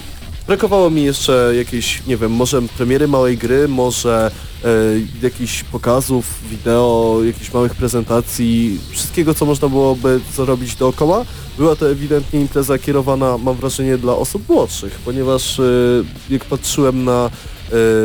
[0.48, 4.30] Brakowało mi jeszcze jakiejś, nie wiem, może premiery małej gry, może
[4.64, 4.68] e,
[5.22, 11.24] jakichś pokazów, wideo, jakichś małych prezentacji, wszystkiego co można byłoby zrobić dookoła.
[11.58, 15.62] Była to ewidentnie impreza kierowana, mam wrażenie, dla osób młodszych, ponieważ e,
[16.30, 17.30] jak patrzyłem na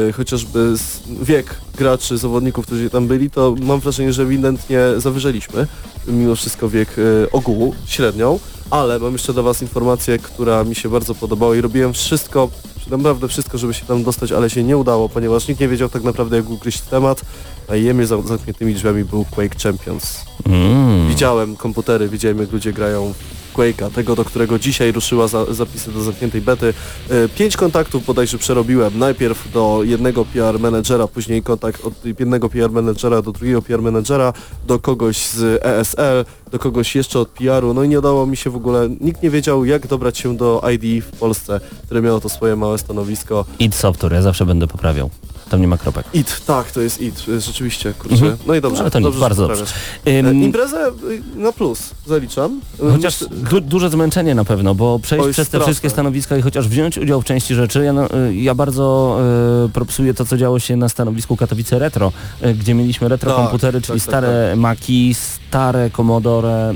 [0.07, 0.73] e, chociażby
[1.21, 5.67] wiek graczy, zawodników, którzy tam byli, to mam wrażenie, że ewidentnie zawyżaliśmy
[6.07, 8.39] mimo wszystko wiek e, ogółu, średnią,
[8.73, 12.49] ale mam jeszcze dla Was informację, która mi się bardzo podobała i robiłem wszystko,
[12.89, 16.03] naprawdę wszystko, żeby się tam dostać, ale się nie udało, ponieważ nikt nie wiedział tak
[16.03, 17.21] naprawdę jak ugryźć temat,
[17.67, 20.25] a jemy za zamkniętymi drzwiami był Quake Champions.
[20.45, 21.07] Mm.
[21.09, 23.13] Widziałem komputery, widziałem jak ludzie grają
[23.53, 26.73] Quake'a, tego do którego dzisiaj ruszyła za, zapisy do zamkniętej bety.
[27.09, 28.99] E, Pięć kontaktów bodajże przerobiłem.
[28.99, 34.33] Najpierw do jednego PR menedżera, później kontakt od jednego PR menedżera do drugiego PR menedżera,
[34.67, 37.73] do kogoś z ESL, do kogoś jeszcze od PR-u.
[37.73, 40.61] No i nie udało mi się w ogóle, nikt nie wiedział jak dobrać się do
[40.73, 43.45] ID w Polsce, które miało to swoje małe stanowisko.
[43.59, 45.09] Id Software, ja zawsze będę poprawiał.
[45.53, 46.05] Tam nie ma kropek.
[46.13, 48.15] IT, tak, to jest IT, y, rzeczywiście, kurczę.
[48.15, 48.37] Mhm.
[48.47, 49.73] No i dobrze, Ale to nic, dobrze, że bardzo poprawiasz.
[50.07, 52.61] Ym, E, Imprezę y, na plus zaliczam.
[52.89, 55.65] Y, Chociaż du duże zmęczenie na pewno, bo przejść przez te straszne.
[55.65, 59.17] wszystkie stanowiska i chociaż wziąć udział w części rzeczy, ja, no, y, ja bardzo
[59.65, 62.11] y, propsuję to, co działo się na stanowisku Katowice Retro,
[62.45, 66.71] y, gdzie mieliśmy retro Tak, komputery, tak, czyli tak, stare Maki, stare Commodore,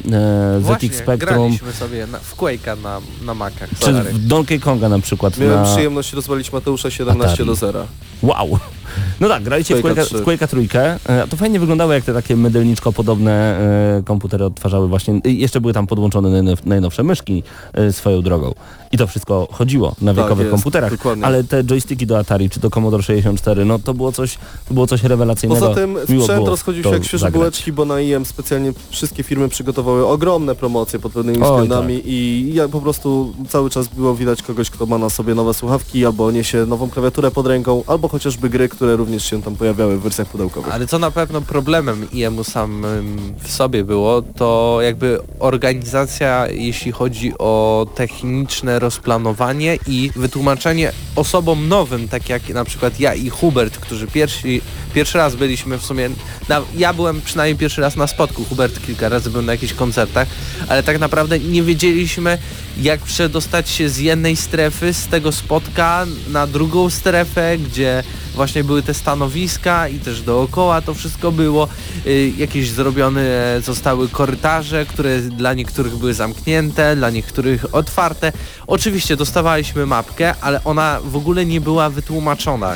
[0.57, 3.69] y, Właśnie, ZX Spectrum, graliśmy sobie na, w Quake'a na, na Macach.
[3.79, 5.37] czy w Donkey Konga na przykład.
[5.37, 5.73] Miałem na...
[5.73, 7.45] przyjemność rozwalić Mateusza 17 Atari.
[7.49, 7.85] do 0.
[8.23, 8.59] Wow!
[8.67, 8.86] Woo!
[9.19, 10.17] No tak, graliście w Quake'a Quake'a, 3.
[10.17, 10.97] w Quake'a trójkę.
[11.09, 13.59] E, a To fajnie wyglądało, jak te takie mydelniczko podobne
[13.97, 15.21] e, komputery odtwarzały właśnie.
[15.25, 17.43] Jeszcze były tam podłączone najnow- najnowsze myszki
[17.73, 18.53] e, swoją drogą.
[18.91, 20.91] I to wszystko chodziło na Tak wiekowych jest, komputerach.
[20.91, 21.25] dokładnie.
[21.25, 24.37] Ale te joysticki do Atari, czy do Commodore 64, no to było coś,
[24.67, 25.61] to było coś rewelacyjnego.
[25.61, 27.33] Poza tym sprzęt rozchodził się jak świeże zagrać.
[27.39, 32.49] bułeczki, bo na IM specjalnie wszystkie firmy przygotowały ogromne promocje pod pewnymi Oj, względami i
[32.53, 36.31] ja po prostu cały czas było widać kogoś, kto ma na sobie nowe słuchawki, albo
[36.31, 40.27] niesie nową klawiaturę pod ręką, albo chociażby gry, które również się tam pojawiały w wersjach
[40.27, 40.73] pudełkowych.
[40.73, 47.33] Ale co na pewno problemem IEM-u samym w sobie było, to jakby organizacja, jeśli chodzi
[47.39, 54.07] o techniczne rozplanowanie i wytłumaczenie osobom nowym, tak jak na przykład ja i Hubert, którzy
[54.07, 54.61] pierwsi,
[54.93, 56.09] pierwszy raz byliśmy w sumie,
[56.49, 60.27] na, ja byłem przynajmniej pierwszy raz na spotku, Hubert kilka razy był na jakichś koncertach,
[60.67, 62.37] ale tak naprawdę nie wiedzieliśmy
[62.81, 68.03] jak przedostać się z jednej strefy, z tego spotka na drugą strefę, gdzie
[68.35, 71.67] właśnie były te stanowiska i też dookoła to wszystko było.
[72.05, 73.21] Y, jakieś zrobione
[73.63, 78.31] zostały korytarze, które dla niektórych były zamknięte, dla niektórych otwarte.
[78.67, 82.73] Oczywiście dostawaliśmy mapkę, ale ona w ogóle nie była wytłumaczona.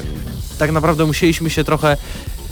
[0.58, 1.97] Tak naprawdę musieliśmy się trochę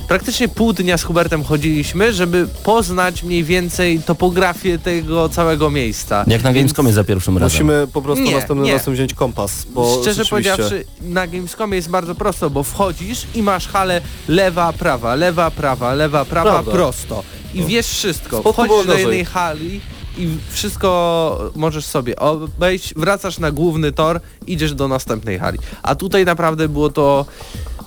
[0.10, 6.24] Praktycznie pół dnia z Hubertem chodziliśmy, żeby poznać mniej więcej topografię tego całego miejsca.
[6.28, 7.54] Jak na Gamescomie za pierwszym razem.
[7.68, 8.74] Musimy po prostu Nie, następnym nie.
[8.74, 13.44] razem wziąć kompas, bo Szczerze rzeczywiście- powiedziawszy, na Gamescomie jest bardzo prosto, bo wchodzisz i
[13.44, 16.72] masz halę lewa, prawa, lewa, prawa, lewa, prawa, Prawda.
[16.72, 17.24] prosto.
[17.54, 18.40] I wiesz wszystko.
[18.40, 19.82] Spoko Wchodzisz do jednej hali
[20.18, 25.60] i wszystko możesz sobie obejść, wracasz na główny tor, idziesz do następnej hali.
[25.84, 27.26] A tutaj naprawdę było to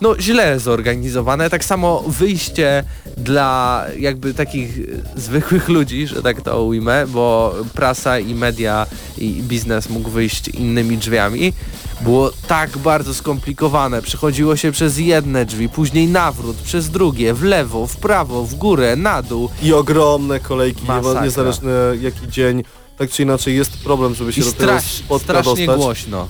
[0.02, 1.50] no źle zorganizowane.
[1.50, 2.84] Tak samo wyjście
[3.16, 4.78] dla jakby takich
[5.16, 8.86] zwykłych ludzi, że tak to ujmę, bo prasa i media
[9.18, 11.52] i biznes mógł wyjść innymi drzwiami.
[12.00, 14.02] Było tak bardzo skomplikowane.
[14.02, 18.96] Przechodziło się przez jedne drzwi, później nawrót, przez drugie, w lewo, w prawo, w górę,
[18.96, 19.48] na dół.
[19.62, 21.20] I ogromne kolejki, Masakra.
[21.20, 21.68] nie- niezależnie
[22.00, 22.64] jaki dzień,
[22.98, 25.76] tak czy inaczej jest problem, żeby się I do tego strasz, spotka strasznie dostać.
[25.84, 26.28] głośno.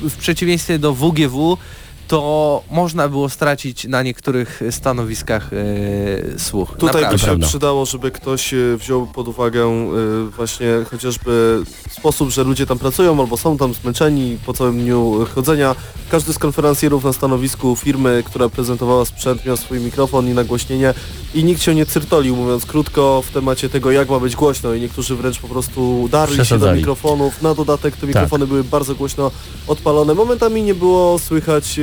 [0.00, 1.56] W, w przeciwieństwie do WGW
[2.08, 6.70] to można było stracić na niektórych stanowiskach e, słuch.
[6.70, 7.18] Tutaj by Naprawdę.
[7.18, 7.46] się Prawda.
[7.46, 9.90] przydało, żeby ktoś e, wziął pod uwagę e,
[10.36, 15.74] właśnie chociażby sposób, że ludzie tam pracują albo są tam zmęczeni po całym dniu chodzenia.
[16.10, 20.94] Każdy z konferencjerów na stanowisku firmy, która prezentowała sprzęt miał swój mikrofon i nagłośnienie
[21.34, 24.80] i nikt się nie cyrtolił, mówiąc krótko, w temacie tego jak ma być głośno i
[24.80, 27.42] niektórzy wręcz po prostu darli się do mikrofonów.
[27.42, 28.00] Na dodatek Tak.
[28.00, 29.30] te mikrofony były bardzo głośno
[29.66, 30.14] odpalone.
[30.14, 31.82] Momentami nie było słychać e,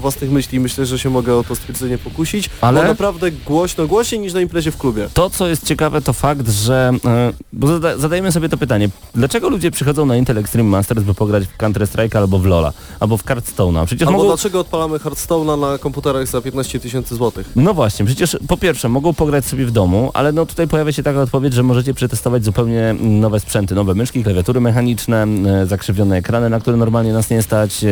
[0.00, 0.60] własnych myśli.
[0.60, 2.50] Myślę, że się mogę o to stwierdzenie pokusić.
[2.60, 5.08] Ale- Było naprawdę głośno, głośniej niż na imprezie w klubie.
[5.14, 6.90] To, co jest ciekawe, to fakt, że...
[7.04, 8.88] e, Bo zada, zadajemy sobie to pytanie.
[9.14, 12.72] Dlaczego ludzie przychodzą na Intel Extreme Masters, by pograć w Counter-Strike albo w LoL'a?
[13.00, 13.86] Albo w Hearthstone'a?
[13.86, 14.30] Przecież Albo mogą...
[14.30, 17.50] dlaczego odpalamy Hearthstone'a na komputerach za 15 tysięcy złotych?
[17.56, 21.02] No właśnie, przecież po pierwsze mogą pograć sobie w domu, ale no tutaj pojawia się
[21.02, 25.26] taka odpowiedź, że możecie przetestować zupełnie nowe sprzęty, nowe myszki, klawiatury mechaniczne,
[25.62, 27.84] e, zakrzywione ekrany, na które normalnie nas nie stać,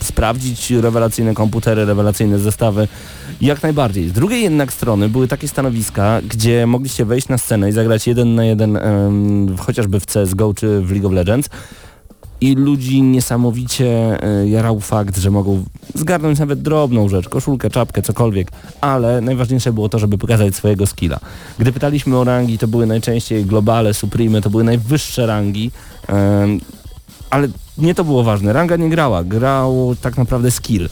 [0.00, 2.88] sprawdzić rewelacyjne komputery, rewelacyjne zestawy.
[3.40, 4.08] Jak najbardziej.
[4.08, 8.34] Z drugiej jednak strony były takie stanowiska, gdzie mogliście wejść na scenę i zagrać jeden
[8.34, 11.48] na jeden em, chociażby w CSGO czy w League of Legends
[12.40, 18.50] i ludzi niesamowicie e, jarał fakt, że mogą zgarnąć nawet drobną rzecz, koszulkę, czapkę, cokolwiek,
[18.80, 21.18] ale najważniejsze było to, żeby pokazać swojego skilla.
[21.58, 25.70] Gdy pytaliśmy o rangi, to były najczęściej globale, supreme, to były najwyższe rangi,
[27.30, 27.48] ale
[27.78, 28.52] nie to było ważne.
[28.52, 30.88] Ranga nie grała, grał tak naprawdę skill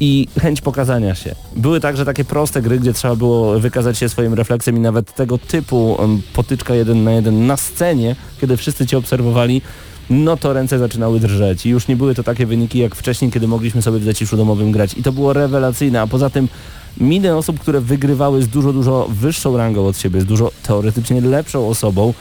[0.00, 1.34] i chęć pokazania się.
[1.56, 5.38] Były także takie proste gry, gdzie trzeba było wykazać się swoim refleksem i nawet tego
[5.38, 5.96] typu
[6.34, 9.62] potyczka jeden na jeden na scenie, kiedy wszyscy cię obserwowali,
[10.10, 13.48] no to ręce zaczynały drżeć i już nie były to takie wyniki jak wcześniej, kiedy
[13.48, 16.48] mogliśmy sobie w zaciszu domowym grać i to było rewelacyjne, a poza tym
[17.00, 21.68] miny osób, które wygrywały z dużo, dużo wyższą rangą od siebie, z dużo teoretycznie lepszą
[21.68, 22.14] osobą,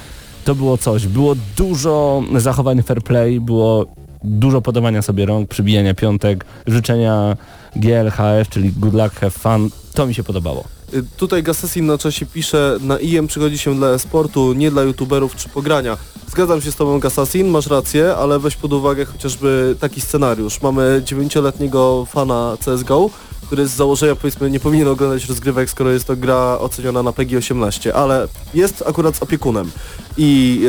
[0.48, 1.08] to było coś.
[1.08, 3.86] Było dużo zachowań fair play, było
[4.24, 7.38] dużo podawania sobie rąk, przybijania piątek, życzenia
[7.76, 9.70] GLHF, czyli good luck, have fun.
[9.94, 10.64] To mi się podobało.
[10.94, 15.36] Y, Tutaj Gassassin na czasie pisze, na IM przychodzi się dla e-sportu, nie dla youtuberów
[15.36, 15.98] czy pogrania.
[16.28, 20.62] Zgadzam się z tobą Gassassin, masz rację, ale weź pod uwagę chociażby taki scenariusz.
[20.62, 23.10] Mamy dziewięcioletniego fana CSGO,
[23.46, 27.38] który z założenia powiedzmy nie powinien oglądać rozgrywek, skoro jest to gra oceniona na PEGI
[27.38, 29.72] 18, ale jest akurat z opiekunem.
[30.18, 30.62] I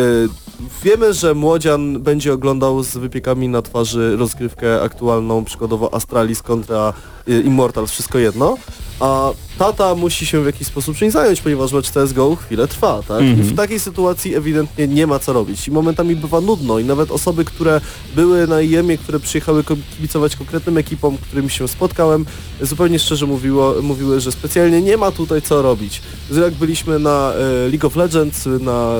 [0.64, 6.92] e, wiemy, że młodzian będzie oglądał z wypiekami na twarzy rozgrywkę aktualną, przykładowo Astralis kontra
[7.28, 8.56] e, Immortals, wszystko jedno,
[9.00, 13.22] a tata musi się w jakiś sposób czymś zająć, ponieważ mecz CSGO chwilę trwa, tak?
[13.22, 17.10] I w takiej sytuacji ewidentnie nie ma co robić i momentami bywa nudno i nawet
[17.10, 17.80] osoby, które
[18.14, 19.64] były na IEM-ie, które przyjechały
[19.96, 22.26] kibicować konkretnym ekipom, którymi się spotkałem,
[22.60, 26.02] zupełnie szczerze mówiło, mówiły, że specjalnie nie ma tutaj co robić.
[26.30, 28.92] Jak byliśmy na e, League of Legends, na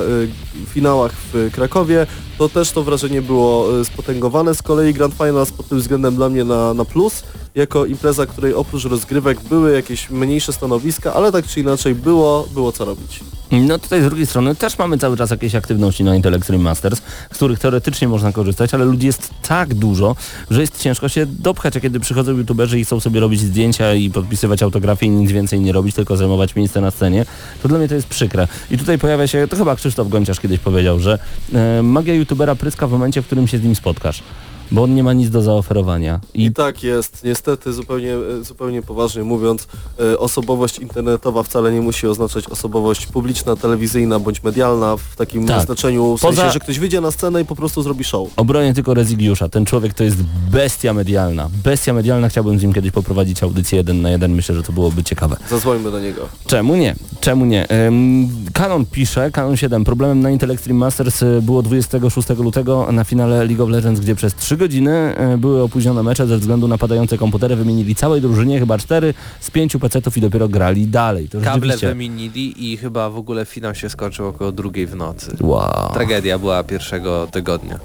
[0.63, 4.55] e, finałach w Krakowie, to też to wrażenie było e, spotęgowane.
[4.55, 7.23] Z kolei Grand Finals pod tym względem dla mnie na, na plus,
[7.55, 12.71] jako impreza, której oprócz rozgrywek były jakieś mniejsze stanowiska, ale tak czy inaczej było, było
[12.71, 13.19] co robić.
[13.51, 17.01] No tutaj z drugiej strony też mamy cały czas jakieś aktywności na Intel Extreme Masters,
[17.31, 20.15] z których teoretycznie można korzystać, ale ludzi jest tak dużo,
[20.49, 24.09] że jest ciężko się dopchać, a kiedy przychodzą youtuberzy i chcą sobie robić zdjęcia i
[24.09, 27.25] podpisywać autografie i nic więcej nie robić, tylko zajmować miejsce na scenie,
[27.63, 28.47] to dla mnie to jest przykre.
[28.71, 31.19] I tutaj pojawia się, to chyba Krzysztof Gonciarz kiedyś powiedział, że
[31.53, 34.23] e, magia youtubera pryska w momencie, w którym się z nim spotkasz.
[34.71, 36.19] Bo on nie ma nic do zaoferowania.
[36.33, 37.23] I, I tak jest.
[37.23, 39.67] Niestety, zupełnie, e, zupełnie poważnie mówiąc,
[40.13, 45.65] e, osobowość internetowa wcale nie musi oznaczać osobowość publiczna, telewizyjna bądź medialna w takim Tak.
[45.65, 48.29] znaczeniu, w Poza- sensie, że ktoś wyjdzie na scenę i po prostu zrobi show.
[48.37, 49.49] Obronię tylko Rezygiusza.
[49.49, 50.17] Ten człowiek to jest
[50.51, 51.49] bestia medialna.
[51.63, 52.29] Bestia medialna.
[52.29, 54.31] Chciałbym z nim kiedyś poprowadzić audycję jeden na jeden.
[54.35, 55.37] Myślę, że to byłoby ciekawe.
[55.49, 56.21] Zadzwońmy do niego.
[56.47, 56.95] Czemu nie?
[57.21, 57.67] Czemu nie?
[57.87, 59.83] Ym, Canon pisze, Canon 7.
[59.83, 64.15] Problemem na Intel Extreme Masters y, było 26 lutego na finale League of Legends, gdzie
[64.15, 67.55] przez 3 godziny y, były opóźnione mecze ze względu na padające komputery.
[67.55, 71.29] Wymienili całej drużynie chyba 4 z 5 PC-ów i dopiero grali dalej.
[71.29, 71.87] To Kable rzeczywiście...
[71.87, 75.37] wymienili i chyba w ogóle finał się skończył około drugiej w nocy.
[75.41, 75.93] Wow.
[75.93, 77.79] Tragedia była pierwszego tygodnia.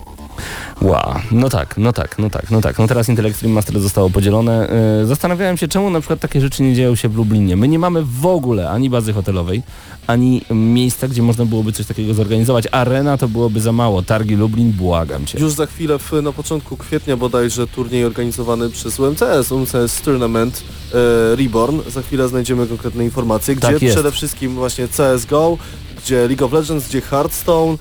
[0.83, 2.79] Wow, no tak, no tak, no tak, no tak.
[2.79, 4.69] No teraz Intel Extreme Master zostało podzielone.
[5.01, 7.57] Yy, zastanawiałem się, czemu na przykład takie rzeczy nie dzieją się w Lublinie.
[7.57, 9.63] My nie mamy w ogóle ani bazy hotelowej,
[10.07, 12.65] ani miejsca, gdzie można byłoby coś takiego zorganizować.
[12.73, 14.03] Arena to byłoby za mało.
[14.03, 15.39] Targi Lublin, błagam cię.
[15.39, 20.63] Już za chwilę, w, na początku kwietnia bodajże, turniej organizowany przez UMCS, UMCS Tournament
[20.95, 21.81] e, Reborn.
[21.89, 25.59] Za chwilę znajdziemy konkretne informacje, gdzie Tak przede wszystkim właśnie CSGO,
[26.05, 27.77] gdzie League of Legends, gdzie Hearthstone,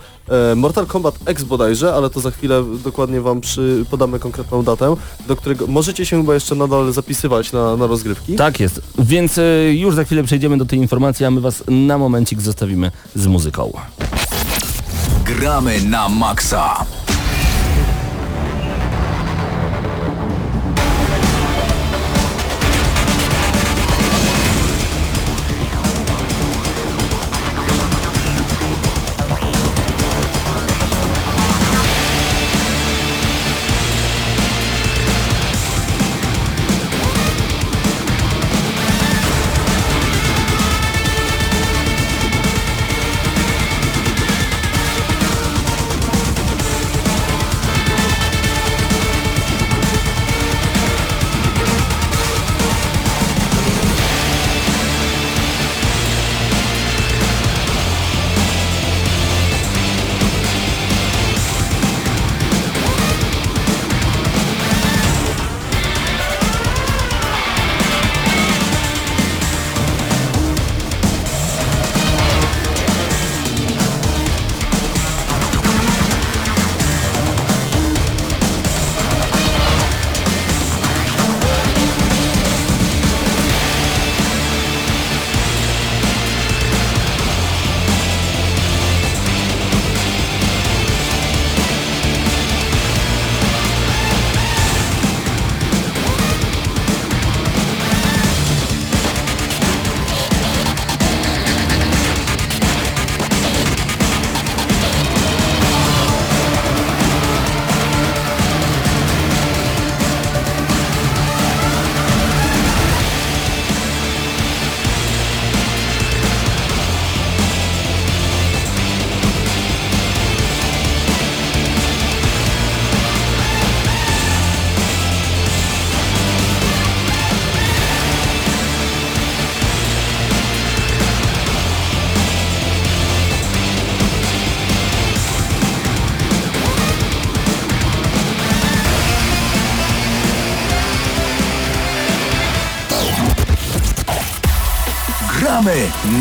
[0.56, 4.96] Mortal Kombat X bodajże, ale to za chwilę dokładnie Wam przy, podamy konkretną datę,
[5.28, 8.36] do którego możecie się chyba jeszcze nadal zapisywać na, na rozgrywki.
[8.36, 8.82] Tak jest.
[9.00, 12.92] Więc y, już za chwilę przejdziemy do tej informacji, a my was na momencik zostawimy
[13.16, 13.74] z muzyką.
[15.26, 16.86] Gramy na maksa.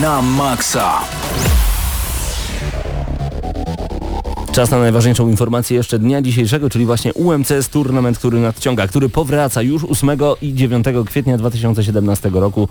[0.02, 1.00] Na maksa.
[4.52, 9.62] Czas na najważniejszą informację jeszcze dnia dzisiejszego, czyli właśnie UMCS Tournament, który nadciąga, który powraca
[9.62, 10.10] już 8
[10.42, 12.68] i 9 kwietnia 2017 roku.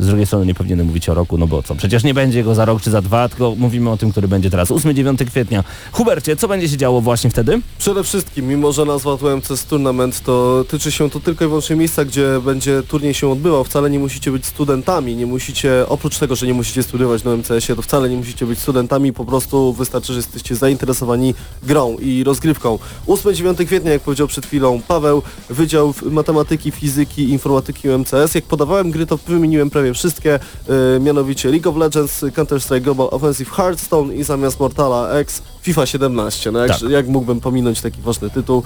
[0.00, 2.54] Z drugiej strony nie powinienem mówić o roku, no bo co, przecież nie będzie go
[2.54, 5.64] za rok czy za dwa, tylko mówimy o tym, który będzie teraz 8-9 kwietnia.
[5.92, 7.60] Hubercie, co będzie się działo właśnie wtedy?
[7.78, 12.04] Przede wszystkim, mimo że nazwa UMCS Tournament, to tyczy się to tylko i wyłącznie miejsca,
[12.04, 13.64] gdzie będzie turniej się odbywał.
[13.64, 17.76] Wcale nie musicie być studentami, nie musicie, oprócz tego, że nie musicie studiować na UMCS-ie,
[17.76, 22.78] to wcale nie musicie być studentami, po prostu wystarczy, że jesteście zainteresowani grą i rozgrywką.
[23.06, 28.34] 8-9 kwietnia, jak powiedział przed chwilą Paweł, Wydział Matematyki, Fizyki Informatyki UMCS.
[28.34, 30.38] Jak podawałem gry, to wymieniłem prawie wszystkie,
[30.68, 36.52] yy, mianowicie League of Legends, Counter-Strike Global Offensive Hearthstone i zamiast Mortala X FIFA 17.
[36.52, 36.90] No jak, Tak.
[36.90, 38.62] jak mógłbym pominąć taki ważny tytuł.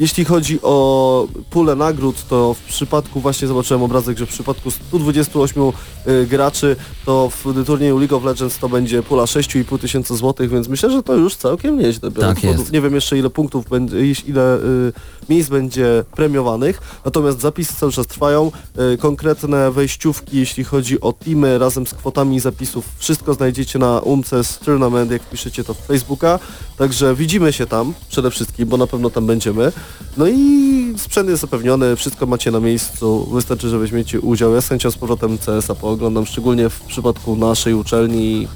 [0.00, 5.62] Jeśli chodzi o pulę nagród, to w przypadku, właśnie zobaczyłem obrazek, że w przypadku 128
[5.62, 10.68] y, graczy, to w turnieju League of Legends to będzie pula 6,5 tysiąca złotych, więc
[10.68, 12.10] myślę, że to już całkiem nieźle.
[12.10, 12.72] Tak jest.
[12.72, 13.96] Nie wiem jeszcze ile punktów, będzie,
[14.26, 14.92] ile y,
[15.28, 18.52] miejsc będzie premiowanych, natomiast zapisy cały czas trwają.
[18.94, 24.58] Y, konkretne wejściówki, jeśli chodzi o teamy, razem z kwotami zapisów, wszystko znajdziecie na UMCS
[24.64, 26.38] Tournament, jak piszecie to w Facebooka.
[26.78, 29.72] Także widzimy się tam przede wszystkim, bo na pewno tam będziemy.
[30.16, 34.54] No i sprzęt jest zapewniony, wszystko macie na miejscu, wystarczy, że weźmiecie udział.
[34.54, 38.48] Ja z chęcią z powrotem CS-a pooglądam, szczególnie w przypadku naszej uczelni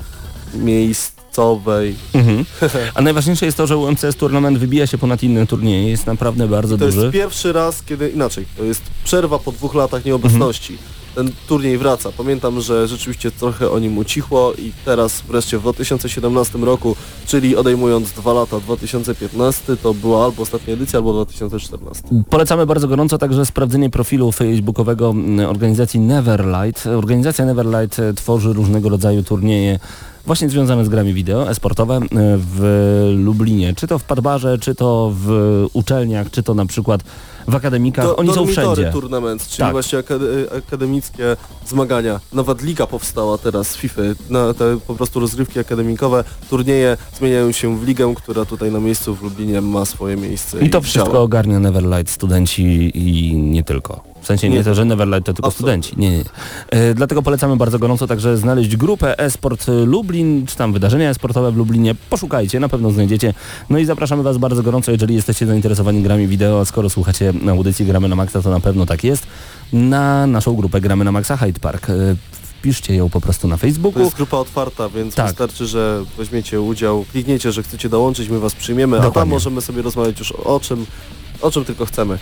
[0.54, 1.96] miejscowej.
[2.14, 2.44] Mhm.
[2.94, 6.78] A najważniejsze jest to, że UMCS Tournament wybija się ponad inne turnieje, jest naprawdę bardzo
[6.78, 7.00] To duży.
[7.00, 10.78] jest pierwszy raz, kiedy inaczej, to jest przerwa po dwóch latach nieobecności.
[11.14, 12.12] Ten turniej wraca.
[12.18, 16.96] Pamiętam, że rzeczywiście trochę o nim ucichło i teraz wreszcie w 2017 roku,
[17.26, 22.02] czyli odejmując dwa lata, 2015, to była albo ostatnia edycja, albo 2014.
[22.30, 25.14] Polecamy bardzo gorąco także sprawdzenie profilu facebookowego
[25.48, 26.86] organizacji Neverlight.
[26.86, 29.78] Organizacja Neverlight tworzy różnego rodzaju turnieje
[30.26, 32.00] właśnie związane z grami wideo, esportowe e,
[32.38, 33.74] w Lublinie.
[33.74, 37.00] Czy to w Padbarze, czy to w uczelniach, czy to na przykład
[37.48, 38.04] w akademikach.
[38.04, 38.90] Do- Oni są wszędzie.
[38.92, 39.72] Tournament, czyli Tak.
[39.72, 42.20] właśnie akade- akademickie zmagania.
[42.32, 44.02] Nawet liga powstała teraz z FIFA.
[44.30, 49.14] Na te po prostu rozgrywki akademikowe, turnieje zmieniają się w ligę, która tutaj na miejscu
[49.14, 50.60] w Lublinie ma swoje miejsce.
[50.60, 51.20] I to wszystko działa.
[51.24, 52.62] ogarnia Neverlight studenci
[52.98, 54.13] i nie tylko.
[54.24, 54.64] W sensie nie, Nie.
[54.64, 55.94] to, że Neverlight to tylko studenci.
[55.96, 56.24] Nie, nie.
[56.70, 61.56] E, dlatego polecamy bardzo gorąco także znaleźć grupę Esport Lublin, czy tam wydarzenia esportowe w
[61.56, 61.94] Lublinie.
[62.10, 63.34] Poszukajcie, na pewno znajdziecie.
[63.70, 67.52] No i zapraszamy Was bardzo gorąco, jeżeli jesteście zainteresowani grami wideo, a skoro słuchacie na
[67.52, 69.26] audycji Gramy na Maxa, to na pewno tak jest,
[69.72, 71.90] na naszą grupę Gramy na Maxa Hyde Park.
[71.90, 71.94] E,
[72.32, 74.02] wpiszcie ją po prostu na To Facebooku.
[74.02, 75.26] jest grupa otwarta, więc Tak.
[75.26, 79.20] wystarczy, że weźmiecie udział, klikniecie, że chcecie dołączyć, my was przyjmiemy, a Dokładnie.
[79.20, 80.86] tam możemy sobie rozmawiać już o czym,
[81.40, 82.18] o czym tylko chcemy.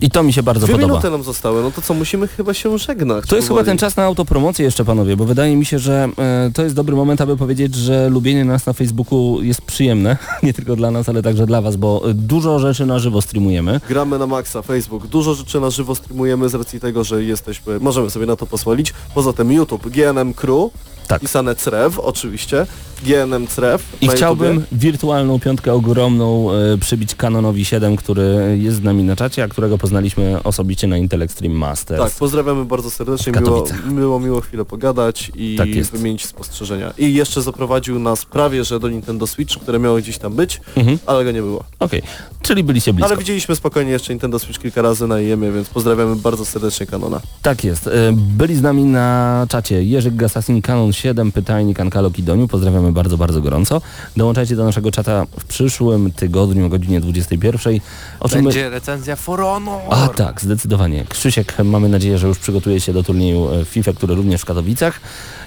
[0.00, 0.92] I to mi się bardzo Dwie podoba.
[0.92, 3.24] minuty nam zostały, no to co, musimy chyba się żegnać.
[3.28, 6.50] To jest chyba ten czas na autopromocję jeszcze panowie, bo wydaje mi się, że e,
[6.54, 10.76] to jest dobry moment, aby powiedzieć, że lubienie nas na Facebooku jest przyjemne, nie tylko
[10.76, 13.80] dla nas, ale także dla was, bo e, dużo rzeczy na żywo streamujemy.
[13.88, 15.06] Gramy na maksa, Facebook.
[15.06, 18.92] Dużo rzeczy na żywo streamujemy z racji tego, że jesteśmy, możemy sobie na to pozwolić.
[19.14, 20.70] Poza tym YouTube, GNM Crew,
[21.08, 21.20] Tak.
[21.20, 22.66] pisane CREW oczywiście,
[23.02, 24.78] GNM CREW I chciałbym YouTubie.
[24.78, 29.78] wirtualną piątkę ogromną e, przybić Canonowi 7, który jest z nami na czacie, a którego
[29.78, 32.02] poznaliśmy osobiście na Intel Extreme Masters.
[32.02, 33.86] Tak, pozdrawiamy bardzo serdecznie, Katowicach.
[33.92, 35.90] było miło chwilę pogadać i Tak jest.
[35.92, 36.92] wymienić spostrzeżenia.
[36.98, 40.98] I jeszcze zaprowadził nas prawie, że do Nintendo Switch, które miało gdzieś tam być, Mhm.
[41.06, 41.64] ale go nie było.
[41.80, 42.02] Okej,
[42.42, 43.08] czyli byliście blisko.
[43.08, 47.20] Ale widzieliśmy spokojnie jeszcze Nintendo Switch kilka razy na IEM-ie, więc pozdrawiamy bardzo serdecznie Kanona.
[47.42, 47.86] Tak jest.
[47.86, 52.48] E, Byli z nami na czacie Jerzyk Gasasin, Canon 7, Pytajnik, Ankalo Kidoniu.
[52.48, 53.80] Pozdrawiamy bardzo, bardzo gorąco.
[54.16, 57.72] Dołączajcie do naszego czata w przyszłym tygodniu o godzinie 21.
[58.20, 58.44] O czym my...
[58.44, 59.80] Będzie recenzja For Honor.
[59.90, 61.04] A tak, zdecydowanie.
[61.08, 65.00] Krzysiek, mamy nadzieję, że już przygotuje się do turnieju e, FIFA, który również w Katowicach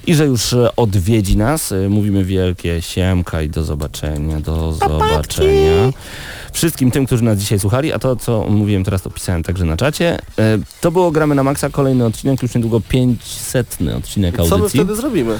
[0.07, 1.71] i że już e, odwiedzi nas.
[1.71, 5.91] E, Mówimy wielkie siemka i do zobaczenia, do zobaczenia.
[6.53, 9.77] Wszystkim tym, którzy nas dzisiaj słuchali, a to, co mówiłem teraz, to pisałem także na
[9.77, 10.19] czacie.
[10.81, 14.79] To było Gramy na Maxa, kolejny odcinek, już niedługo 500 odcinek Co my audycji.
[14.79, 15.39] wtedy zrobimy?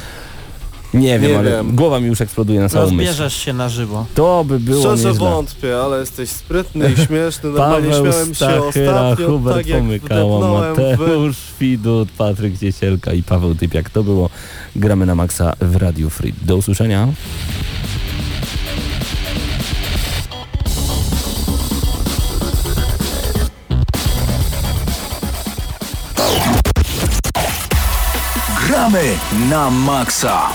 [0.94, 1.76] Nie wiem, Nie ale wiem.
[1.76, 2.98] głowa mi już eksploduje na całą myśl.
[2.98, 4.06] Rozbierzesz się na żywo.
[4.16, 5.30] To by było Szczerze nieźle.
[5.30, 7.50] wątpię, ale jesteś sprytny i śmieszny.
[7.60, 11.00] Normalnie Paweł śmiałem się Stachyra, ostatnio, Hubert tak Pomykała, wdepnąłem w...
[11.00, 13.90] Mateusz Widut, Patryk Ciesielka i Paweł Typiak.
[13.90, 14.30] To było
[14.76, 16.34] Gramy na Maxa w Radio Free.
[16.42, 17.08] Do usłyszenia.
[28.90, 29.20] Gramy
[29.50, 30.50] na maksa.